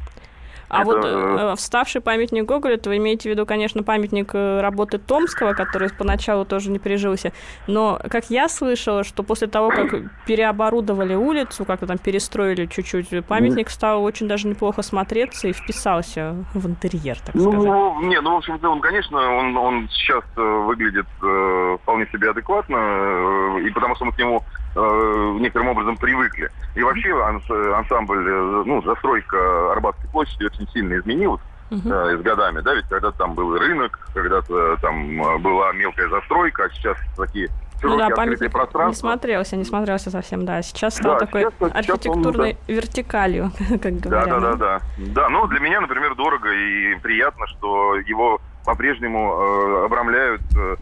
[0.68, 4.32] А Это, вот э, э, вставший памятник Гоголя, это вы имеете в виду, конечно, памятник
[4.34, 7.34] э, работы Томского, который поначалу тоже не прижился.
[7.68, 9.94] Но, как я слышала, что после того, как
[10.26, 16.68] переоборудовали улицу, как-то там перестроили чуть-чуть, памятник стал очень даже неплохо смотреться и вписался в
[16.68, 17.54] интерьер, так сказать.
[17.54, 22.32] Ну, не, ну, в общем-то, он, конечно, он, он сейчас э, выглядит э, вполне себе
[22.32, 24.44] адекватно, э, и потому что мы к нему
[24.76, 26.50] э, некоторым образом привыкли.
[26.76, 31.76] И вообще анс- ансамбль, э, ну, застройка Арбатской площади очень сильно изменилась э,
[32.18, 36.70] с годами, да, ведь когда-то там был рынок, когда-то там э, была мелкая застройка, а
[36.70, 40.62] сейчас такие Ну широкие да, открытые памятник не смотрелся, не смотрелся совсем, да.
[40.62, 44.30] Сейчас стал Да, такой сейчас- сейчас он, архитектурной вертикалью, как Да, говорят.
[44.30, 44.82] да, да, да.
[44.98, 49.34] Да, ну для меня, например, дорого и приятно, что его по-прежнему
[49.82, 50.76] э, обрамляют э,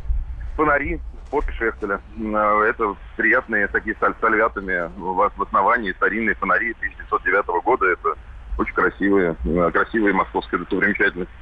[0.56, 1.00] фонари
[1.34, 2.00] от Шехтеля.
[2.18, 7.86] Э, Это приятные такие с сальвятами в основании, старинные фонари 1909 года.
[7.88, 8.14] Это
[8.58, 11.34] очень красивые, э, красивые московские достопримечательности.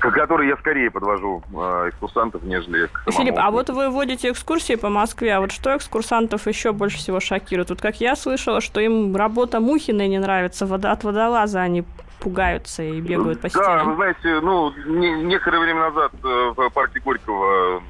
[0.00, 3.24] К которой я скорее подвожу э, экскурсантов, нежели к самому.
[3.24, 7.20] Филипп, а вот вы водите экскурсии по Москве, а вот что экскурсантов еще больше всего
[7.20, 7.70] шокирует?
[7.70, 11.84] Вот как я слышала, что им работа Мухиной не нравится, вода от водолаза они
[12.18, 13.94] пугаются и бегают по Да, вы стенам.
[13.96, 17.80] знаете, ну, не- некоторое время назад э, в парке Горького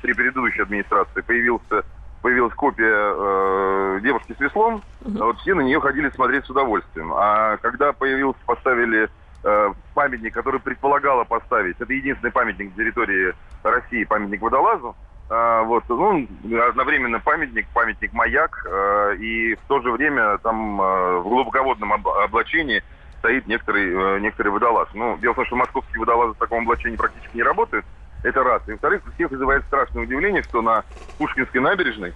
[0.00, 1.84] при предыдущей администрации появился,
[2.22, 4.82] появилась копия э, девушки с веслом.
[5.04, 7.12] А Вот все на нее ходили смотреть с удовольствием.
[7.14, 9.08] А когда появился, поставили
[9.44, 14.96] э, памятник, который предполагало поставить, это единственный памятник на территории России, памятник водолазу,
[15.32, 16.26] а, вот, ну,
[16.68, 22.08] одновременно памятник, памятник маяк, э, и в то же время там э, в глубоководном об-
[22.08, 22.82] облачении
[23.18, 24.88] стоит некоторый, э, некоторый водолаз.
[24.92, 27.86] Ну, дело в том, что московские водолазы в таком облачении практически не работают.
[28.22, 28.62] Это раз.
[28.66, 30.84] И во-вторых, всех вызывает страшное удивление, что на
[31.18, 32.14] Пушкинской набережной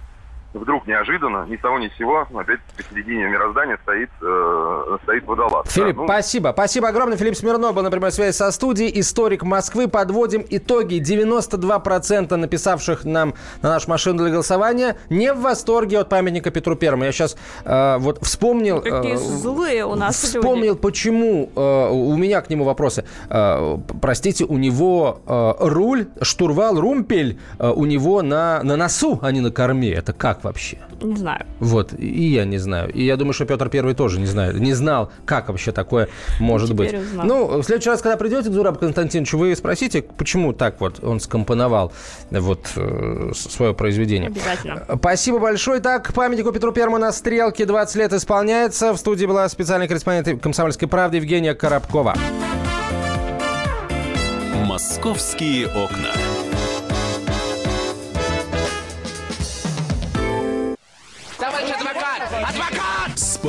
[0.55, 5.67] вдруг неожиданно, ни с того ни с сего, опять посередине мироздания стоит, э, стоит водолаз.
[5.71, 6.49] Филипп, Да, ну, спасибо.
[6.53, 7.17] Спасибо огромное.
[7.17, 8.99] Филипп Смирнов был на прямой связи со студией.
[8.99, 9.87] Историк Москвы.
[9.87, 10.99] Подводим итоги.
[11.01, 17.03] 92% написавших нам на нашу машину для голосования не в восторге от памятника Петру Первому.
[17.03, 18.79] Я сейчас э, вот вспомнил...
[18.79, 20.37] э, Какие злые у нас люди.
[20.39, 23.05] Вспомнил, почему э, у меня к нему вопросы.
[23.29, 29.31] Э, простите, у него э, руль, штурвал, румпель э, у него на, на носу, а
[29.31, 29.91] не на корме.
[29.91, 30.77] Это как вообще?
[31.01, 31.45] Не знаю.
[31.59, 32.91] Вот, и я не знаю.
[32.91, 36.07] И я думаю, что Петр Первый тоже не знает, не знал, как вообще такое
[36.39, 36.99] может Теперь быть.
[37.07, 37.25] узнал.
[37.25, 41.19] Ну, в следующий раз, когда придете к Зурабу Константиновичу, вы спросите, почему так вот он
[41.19, 41.91] скомпоновал
[42.31, 44.27] вот э, свое произведение.
[44.29, 44.85] Обязательно.
[44.97, 45.79] Спасибо большое.
[45.81, 48.93] Так, памятнику Петру Первому на стрелке 20 лет исполняется.
[48.93, 52.15] В студии была специальный корреспондент «Комсомольской правды» Евгения Коробкова.
[54.65, 56.09] Московские окна.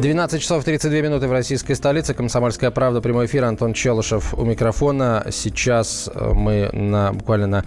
[0.00, 2.14] 12 часов 32 минуты в российской столице.
[2.14, 3.00] Комсомольская правда.
[3.00, 3.44] Прямой эфир.
[3.44, 5.26] Антон Челышев у микрофона.
[5.30, 7.64] Сейчас э, мы на, буквально на,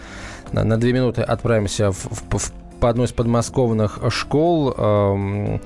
[0.54, 4.74] на, на 2 минуты отправимся в, в- в- по одной из подмосковных школ.
[4.76, 5.62] Эм,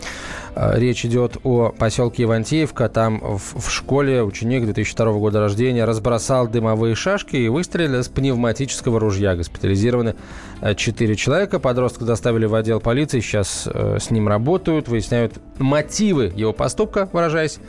[0.54, 2.90] э, Речь идет о поселке Ивантеевка.
[2.90, 9.36] Там в, школе ученик 2002 года рождения разбросал дымовые шашки и выстрелил из пневматического ружья.
[9.36, 10.16] Госпитализированы
[10.62, 11.60] э, четыре человека.
[11.60, 13.22] Подростка доставили в отдел полиции.
[13.22, 17.60] Сейчас э, с ним работают, выясняют мотивы его поступка, выражаясь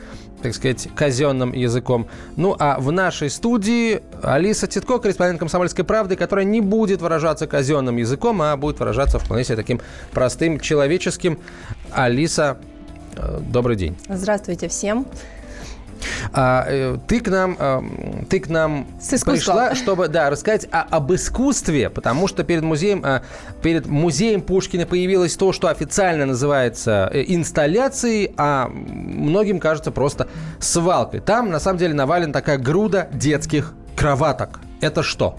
[0.41, 2.07] так сказать, казенным языком.
[2.35, 7.97] Ну, а в нашей студии Алиса Титко, корреспондент «Комсомольской правды», которая не будет выражаться казенным
[7.97, 11.39] языком, а будет выражаться вполне себе таким простым, человеческим.
[11.91, 12.57] Алиса,
[13.15, 13.97] э, добрый день.
[14.09, 15.07] Здравствуйте всем.
[16.33, 17.81] А, э, ты к нам, э,
[18.29, 18.87] ты к нам
[19.37, 23.21] пришла, чтобы, да, рассказать о- об искусстве, потому что перед музеем, э,
[23.61, 30.27] перед музеем Пушкина появилось то, что официально называется э, инсталляцией, а многим кажется просто
[30.59, 31.19] свалкой.
[31.19, 34.59] Там, на самом деле, навалена такая груда детских кроваток.
[34.81, 35.37] Это что?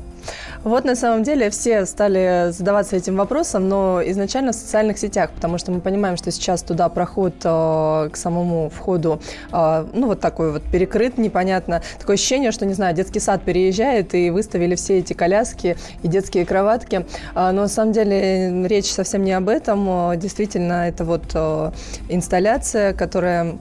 [0.69, 5.57] Вот на самом деле все стали задаваться этим вопросом, но изначально в социальных сетях, потому
[5.57, 9.19] что мы понимаем, что сейчас туда проход э, к самому входу,
[9.51, 11.81] э, ну вот такой вот перекрыт, непонятно.
[11.99, 16.45] Такое ощущение, что, не знаю, детский сад переезжает и выставили все эти коляски и детские
[16.45, 17.07] кроватки.
[17.35, 20.13] Э, но на самом деле речь совсем не об этом.
[20.13, 21.71] Э, действительно, это вот э,
[22.11, 23.57] инсталляция, которая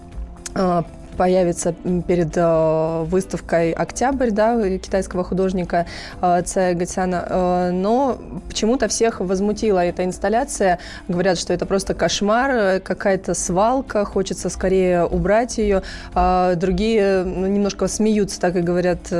[0.55, 0.83] э,
[1.17, 1.73] появится
[2.07, 5.87] перед э, выставкой «Октябрь» да, китайского художника
[6.21, 7.25] э, Цая Гатяна.
[7.27, 10.79] Э, но почему-то всех возмутила эта инсталляция.
[11.07, 15.81] Говорят, что это просто кошмар, какая-то свалка, хочется скорее убрать ее.
[16.13, 19.11] А другие ну, немножко смеются, так и говорят,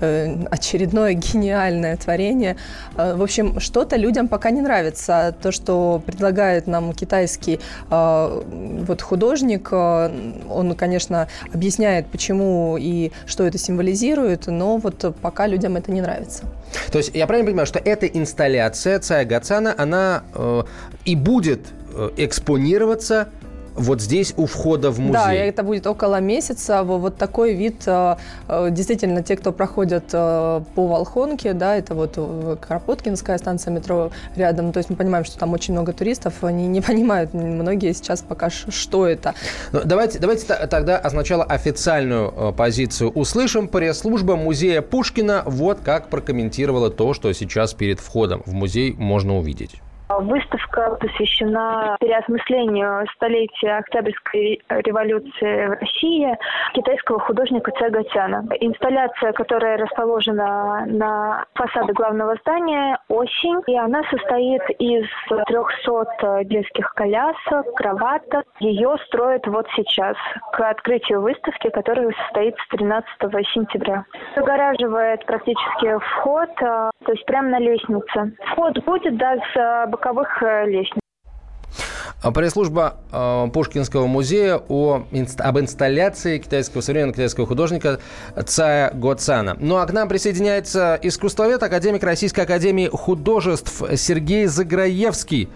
[0.00, 2.56] очередное гениальное творение.
[2.94, 5.34] В общем, что-то людям пока не нравится.
[5.40, 14.46] То, что предлагает нам китайский вот художник, он, конечно, объясняет, почему и что это символизирует,
[14.46, 16.44] но вот пока людям это не нравится.
[16.90, 20.62] То есть я правильно понимаю, что эта инсталляция Цая Гацана, она э,
[21.04, 21.60] и будет
[21.94, 23.28] э, экспонироваться
[23.76, 25.12] вот здесь у входа в музей.
[25.12, 26.82] Да, это будет около месяца.
[26.82, 27.82] Вот такой вид.
[27.86, 28.16] Э,
[28.48, 32.18] э, действительно, те, кто проходят э, по Волхонке, да, это вот
[32.60, 34.72] Кропоткинская станция метро рядом.
[34.72, 36.42] То есть мы понимаем, что там очень много туристов.
[36.42, 39.34] Они не понимают, многие сейчас пока, что это.
[39.72, 43.68] Ну, давайте, давайте тогда сначала официальную позицию услышим.
[43.68, 49.80] Пресс-служба музея Пушкина вот как прокомментировала то, что сейчас перед входом в музей можно увидеть.
[50.08, 56.38] Выставка посвящена переосмыслению столетия Октябрьской революции в России
[56.74, 58.46] китайского художника Цэ Гатяна.
[58.60, 67.74] Инсталляция, которая расположена на фасаде главного здания, осень, и она состоит из 300 детских колясок,
[67.74, 68.44] кроваток.
[68.60, 70.16] Ее строят вот сейчас,
[70.52, 73.06] к открытию выставки, которая состоится 13
[73.52, 74.04] сентября.
[74.36, 78.36] Загораживает практически вход, а, то есть прямо на лестнице.
[78.52, 81.00] Вход будет, да, с боковых э, лестниц.
[82.22, 88.00] А пресс-служба э, Пушкинского музея о, инст, об инсталляции китайского современного китайского художника
[88.46, 89.56] Цая Гоцана.
[89.58, 95.48] Ну а к нам присоединяется искусствовед, академик Российской академии художеств Сергей Заграевский.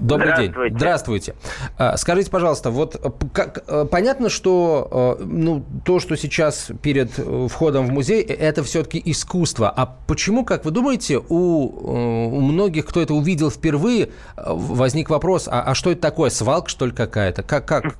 [0.00, 0.70] Добрый Здравствуйте.
[0.70, 0.78] день.
[0.78, 1.34] Здравствуйте.
[1.78, 2.96] А, скажите, пожалуйста, вот
[3.32, 8.62] как, э, понятно, что э, ну, то, что сейчас перед э, входом в музей, это
[8.62, 9.72] все-таки искусство.
[9.74, 15.62] А почему, как вы думаете, у, у многих, кто это увидел впервые, возник вопрос, а,
[15.62, 17.42] а что это такое, свалка, что ли, какая-то?
[17.42, 17.94] Как, как?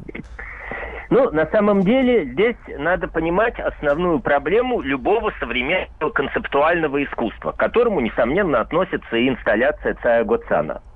[1.10, 8.00] Ну, на самом деле, здесь надо понимать основную проблему любого современного концептуального искусства, к которому,
[8.00, 10.80] несомненно, относится и инсталляция Цая Гоцана–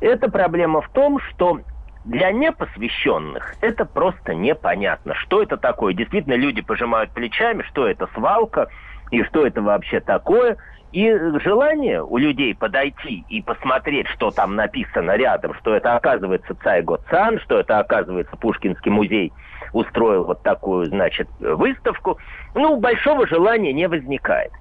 [0.00, 1.60] эта проблема в том, что
[2.04, 5.14] для непосвященных это просто непонятно.
[5.14, 5.94] Что это такое?
[5.94, 8.68] Действительно, люди пожимают плечами, что это свалка
[9.10, 10.56] и что это вообще такое.
[10.92, 11.10] И
[11.42, 17.40] желание у людей подойти и посмотреть, что там написано рядом, что это оказывается Цайго Цан,
[17.40, 19.32] что это оказывается Пушкинский музей
[19.72, 22.18] устроил вот такую, значит, выставку,
[22.54, 24.52] ну, большого желания не возникает.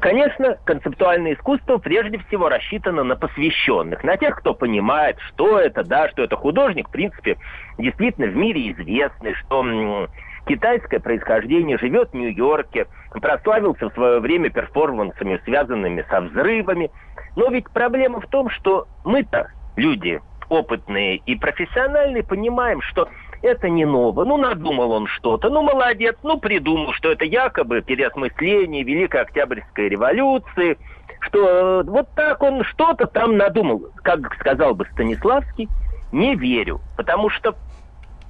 [0.00, 6.08] Конечно, концептуальное искусство прежде всего рассчитано на посвященных, на тех, кто понимает, что это, да,
[6.08, 7.36] что это художник, в принципе,
[7.78, 10.08] действительно в мире известный, что
[10.46, 16.90] китайское происхождение, живет в Нью-Йорке, прославился в свое время перформансами, связанными со взрывами.
[17.36, 23.08] Но ведь проблема в том, что мы-то, люди опытные и профессиональные, понимаем, что
[23.44, 24.24] это не ново.
[24.24, 25.50] Ну, надумал он что-то.
[25.50, 26.16] Ну, молодец.
[26.22, 30.78] Ну, придумал, что это якобы переосмысление Великой Октябрьской революции.
[31.20, 33.86] Что э, вот так он что-то там надумал.
[34.02, 35.68] Как сказал бы Станиславский,
[36.10, 36.80] не верю.
[36.96, 37.54] Потому что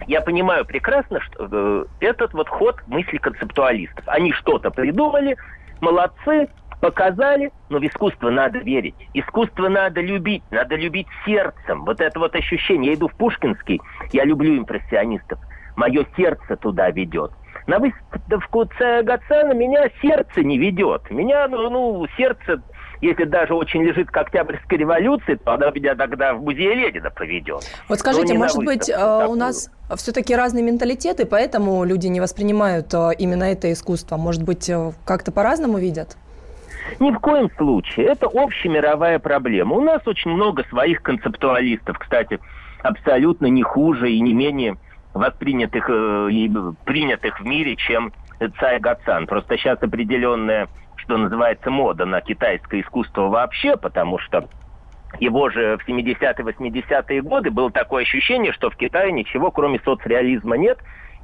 [0.09, 4.05] я понимаю прекрасно, что э, этот вот ход мысли концептуалистов.
[4.09, 5.37] Они что-то придумали,
[5.81, 6.49] молодцы,
[6.85, 8.95] показали, но в искусство надо верить.
[9.15, 11.87] Искусство надо любить, надо любить сердцем.
[11.87, 12.93] Вот это вот ощущение.
[12.93, 13.81] Я иду в Пушкинский,
[14.13, 15.39] я люблю импрессионистов.
[15.77, 17.33] Мое сердце туда ведет.
[17.67, 21.11] На выставку Гацена меня сердце не ведет.
[21.11, 22.63] Меня, ну, ну, сердце,
[23.01, 27.63] если даже очень лежит к Октябрьской революции, то она меня тогда в музей Ленина поведет.
[27.89, 29.31] Вот скажите, может быть, такую.
[29.31, 34.19] у нас все-таки разные менталитеты, поэтому люди не воспринимают э, именно это искусство?
[34.19, 36.19] Может быть, э, как-то по-разному видят?
[37.01, 38.07] Ни в коем случае.
[38.07, 39.77] Это общемировая проблема.
[39.77, 42.39] У нас очень много своих концептуалистов, кстати,
[42.83, 44.77] абсолютно не хуже и не менее
[45.15, 46.51] воспринятых э, и
[46.85, 48.13] принятых в мире, чем
[48.59, 49.27] Цай Гацан.
[49.27, 54.49] Просто сейчас определенная, что называется, мода на китайское искусство вообще, потому что
[55.21, 60.57] его же в 70-е, 80-е годы было такое ощущение, что в Китае ничего, кроме соцреализма,
[60.57, 60.79] нет,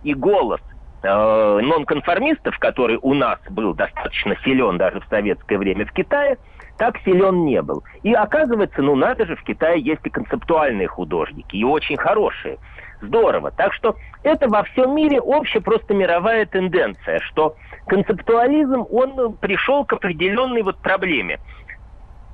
[0.04, 0.60] и голос
[1.02, 6.38] э, нонконформистов, который у нас был достаточно силен даже в советское время в Китае,
[6.78, 7.82] так силен не был.
[8.02, 12.58] И оказывается, ну надо же, в Китае есть и концептуальные художники, и очень хорошие.
[13.02, 13.50] Здорово.
[13.50, 19.92] Так что это во всем мире общая просто мировая тенденция, что концептуализм, он пришел к
[19.94, 21.38] определенной вот проблеме.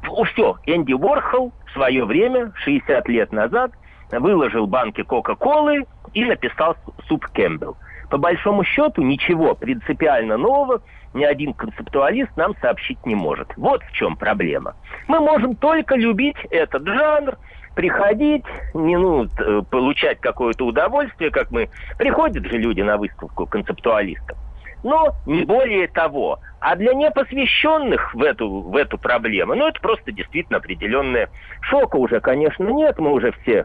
[0.02, 3.72] Все, Энди Уорхол в свое время, 60 лет назад,
[4.10, 6.76] выложил банки Кока-Колы и написал
[7.08, 7.76] суп Кэмпбелл.
[8.11, 10.82] По большому счету ничего принципиально нового
[11.14, 13.48] ни один концептуалист нам сообщить не может.
[13.57, 14.76] Вот в чем проблема.
[15.09, 17.36] Мы можем только любить этот жанр,
[17.74, 18.44] приходить,
[18.74, 19.26] не, ну,
[19.70, 21.68] получать какое-то удовольствие, как мы...
[21.98, 24.36] Приходят же люди на выставку концептуалистов.
[24.84, 26.38] Но не более того.
[26.61, 31.30] А для непосвященных в эту, в эту проблему, ну, это просто действительно определенная...
[31.62, 33.64] Шока уже, конечно, нет, мы уже все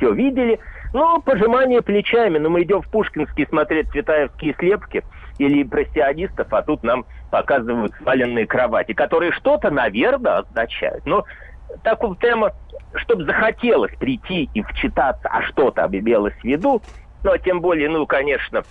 [0.00, 0.58] все видели.
[0.92, 2.38] Ну, пожимание плечами.
[2.38, 5.04] Но мы идем в Пушкинский смотреть цветаевские слепки
[5.38, 11.06] или импрессионистов, а тут нам показывают сваленные кровати, которые что-то, наверное, означают.
[11.06, 11.24] Но
[11.82, 12.52] такая тема,
[12.94, 16.82] чтобы захотелось прийти и вчитаться, а что-то имелось в виду,
[17.22, 18.62] ну, а тем более, ну, конечно,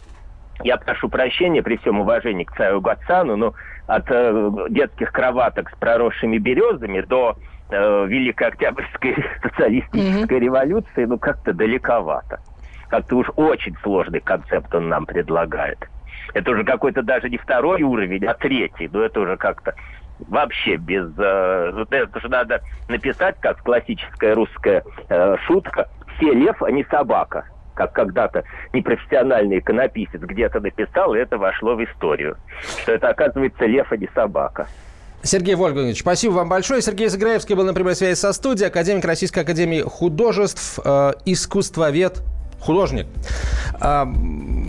[0.64, 3.54] я прошу прощения при всем уважении к Цаю Гацану, но
[3.88, 7.38] от э, детских кроваток с проросшими березами до
[7.70, 10.40] э, Великой Октябрьской социалистической mm-hmm.
[10.40, 12.40] революции, ну, как-то далековато.
[12.90, 15.78] Как-то уж очень сложный концепт он нам предлагает.
[16.34, 18.90] Это уже какой-то даже не второй уровень, а третий.
[18.92, 19.76] Ну, это уже как-то
[20.28, 21.12] вообще без...
[21.18, 27.46] Э, это же надо написать, как классическая русская э, шутка, «Все лев, а не собака»
[27.76, 28.44] как когда-то
[28.74, 32.36] непрофессиональный иконописец где-то написал, и это вошло в историю.
[32.82, 34.68] Что это, оказывается, лев, а не собака.
[35.22, 36.82] Сергей Вольгович, спасибо вам большое.
[36.82, 42.22] Сергей Заграевский был на прямой связи со студией, академик Российской Академии Художеств, э, искусствовед,
[42.60, 43.08] художник.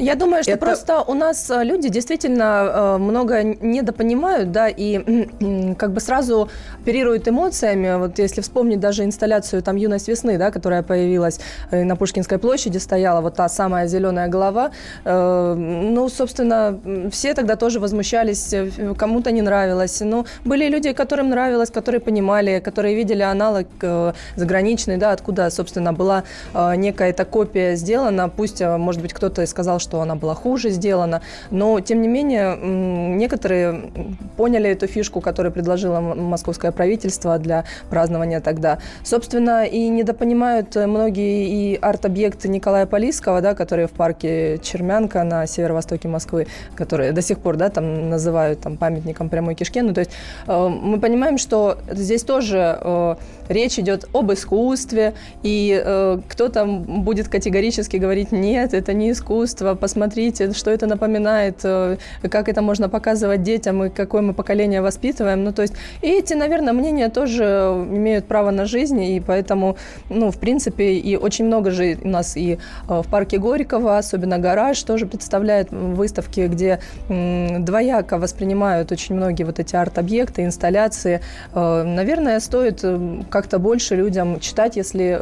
[0.00, 0.66] Я думаю, что это...
[0.66, 5.26] просто у нас э, люди действительно э, много недопонимают, да, и
[5.74, 6.48] как бы сразу
[6.80, 7.98] оперируют эмоциями.
[7.98, 12.78] Вот если вспомнить даже инсталляцию там «Юность весны», да, которая появилась э, на Пушкинской площади,
[12.78, 14.70] стояла вот та самая зеленая голова.
[15.04, 16.78] Ну, собственно,
[17.10, 18.54] все тогда тоже возмущались,
[18.96, 20.00] кому-то не нравилось.
[20.00, 23.66] Но были люди, которым нравилось, которые понимали, которые видели аналог
[24.36, 26.24] заграничный, да, откуда, собственно, была
[26.76, 28.28] некая эта копия сделана.
[28.28, 33.90] Пусть, может быть, кто-то сказал, что она была хуже сделана, но, тем не менее, некоторые
[34.36, 38.78] поняли эту фишку, которую предложило московское правительство для празднования тогда.
[39.02, 46.08] Собственно, и недопонимают многие и арт-объекты Николая Полисского, да, которые в парке Чермянка на северо-востоке
[46.08, 49.80] Москвы, которые до сих пор да, там называют там, памятником прямой кишки.
[49.80, 50.10] Ну, то есть
[50.46, 53.14] э, мы понимаем, что здесь тоже э,
[53.48, 60.52] речь идет об искусстве, и э, кто-то будет категорически говорить, нет, это не искусство, посмотрите,
[60.52, 61.96] что это напоминает, э,
[62.30, 65.44] как это можно показывать детям и какое мы поколение воспитываем.
[65.44, 69.76] Ну, то есть, и эти, наверное, мнения тоже имеют право на жизнь, и поэтому,
[70.08, 72.58] ну, в принципе, и очень много же у нас и
[72.88, 79.58] э, в парке Горького, особенно гараж, тоже представляет выставки, где двояко воспринимают очень многие вот
[79.58, 81.20] эти арт-объекты, инсталляции.
[81.54, 82.84] Э, наверное, стоит
[83.30, 85.20] как-то больше людям читать, если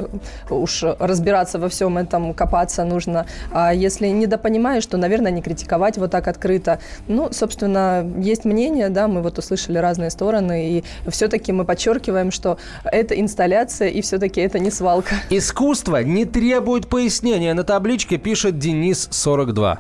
[0.51, 3.27] уж разбираться во всем этом, копаться нужно.
[3.51, 6.79] А если недопонимаешь, то, наверное, не критиковать вот так открыто.
[7.09, 12.59] Ну, собственно, есть мнение, да, мы вот услышали разные стороны, и все-таки мы подчеркиваем, что
[12.85, 15.17] это инсталляция, и все-таки это не свалка.
[15.31, 17.55] Искусство не требует пояснения.
[17.55, 19.79] На табличке пишет Денис 42.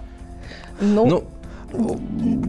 [0.80, 2.00] Ну, ну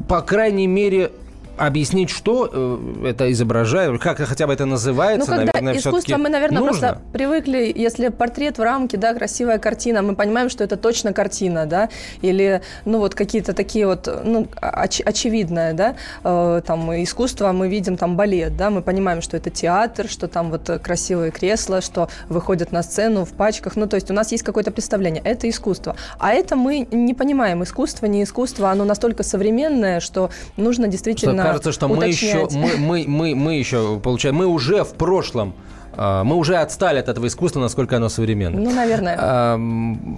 [0.08, 1.12] по крайней мере,
[1.60, 6.30] объяснить, что э, это изображает, как хотя бы это называется, ну, когда наверное, искусство мы,
[6.30, 6.80] наверное, нужно.
[6.80, 11.66] просто привыкли, если портрет в рамке, да, красивая картина, мы понимаем, что это точно картина,
[11.66, 11.90] да,
[12.22, 17.98] или, ну, вот какие-то такие вот, ну, оч- очевидное, да, э, там, искусство, мы видим
[17.98, 22.72] там балет, да, мы понимаем, что это театр, что там вот красивые кресла, что выходят
[22.72, 26.32] на сцену в пачках, ну, то есть у нас есть какое-то представление, это искусство, а
[26.32, 31.88] это мы не понимаем, искусство, не искусство, оно настолько современное, что нужно действительно кажется, что
[31.88, 35.54] мы еще, мы, мы, мы, мы еще, получаем, мы уже в прошлом
[36.02, 38.64] а, мы уже отстали от этого искусства, насколько оно современное.
[38.64, 39.60] Ну, наверное.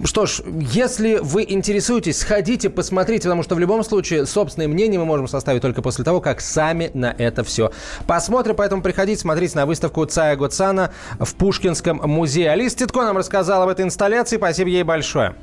[0.04, 5.06] Что ж, если вы интересуетесь, сходите, посмотрите, потому что в любом случае собственное мнение мы
[5.06, 7.72] можем составить только после того, как сами на это все
[8.06, 8.54] посмотрим.
[8.54, 12.52] Поэтому приходите смотреть на выставку Цая Гоцана в Пушкинском музее.
[12.52, 14.36] Алиса Титко нам рассказала об этой инсталляции.
[14.36, 15.34] Спасибо ей большое.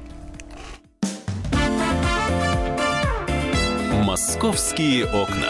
[4.05, 5.49] Московские окна.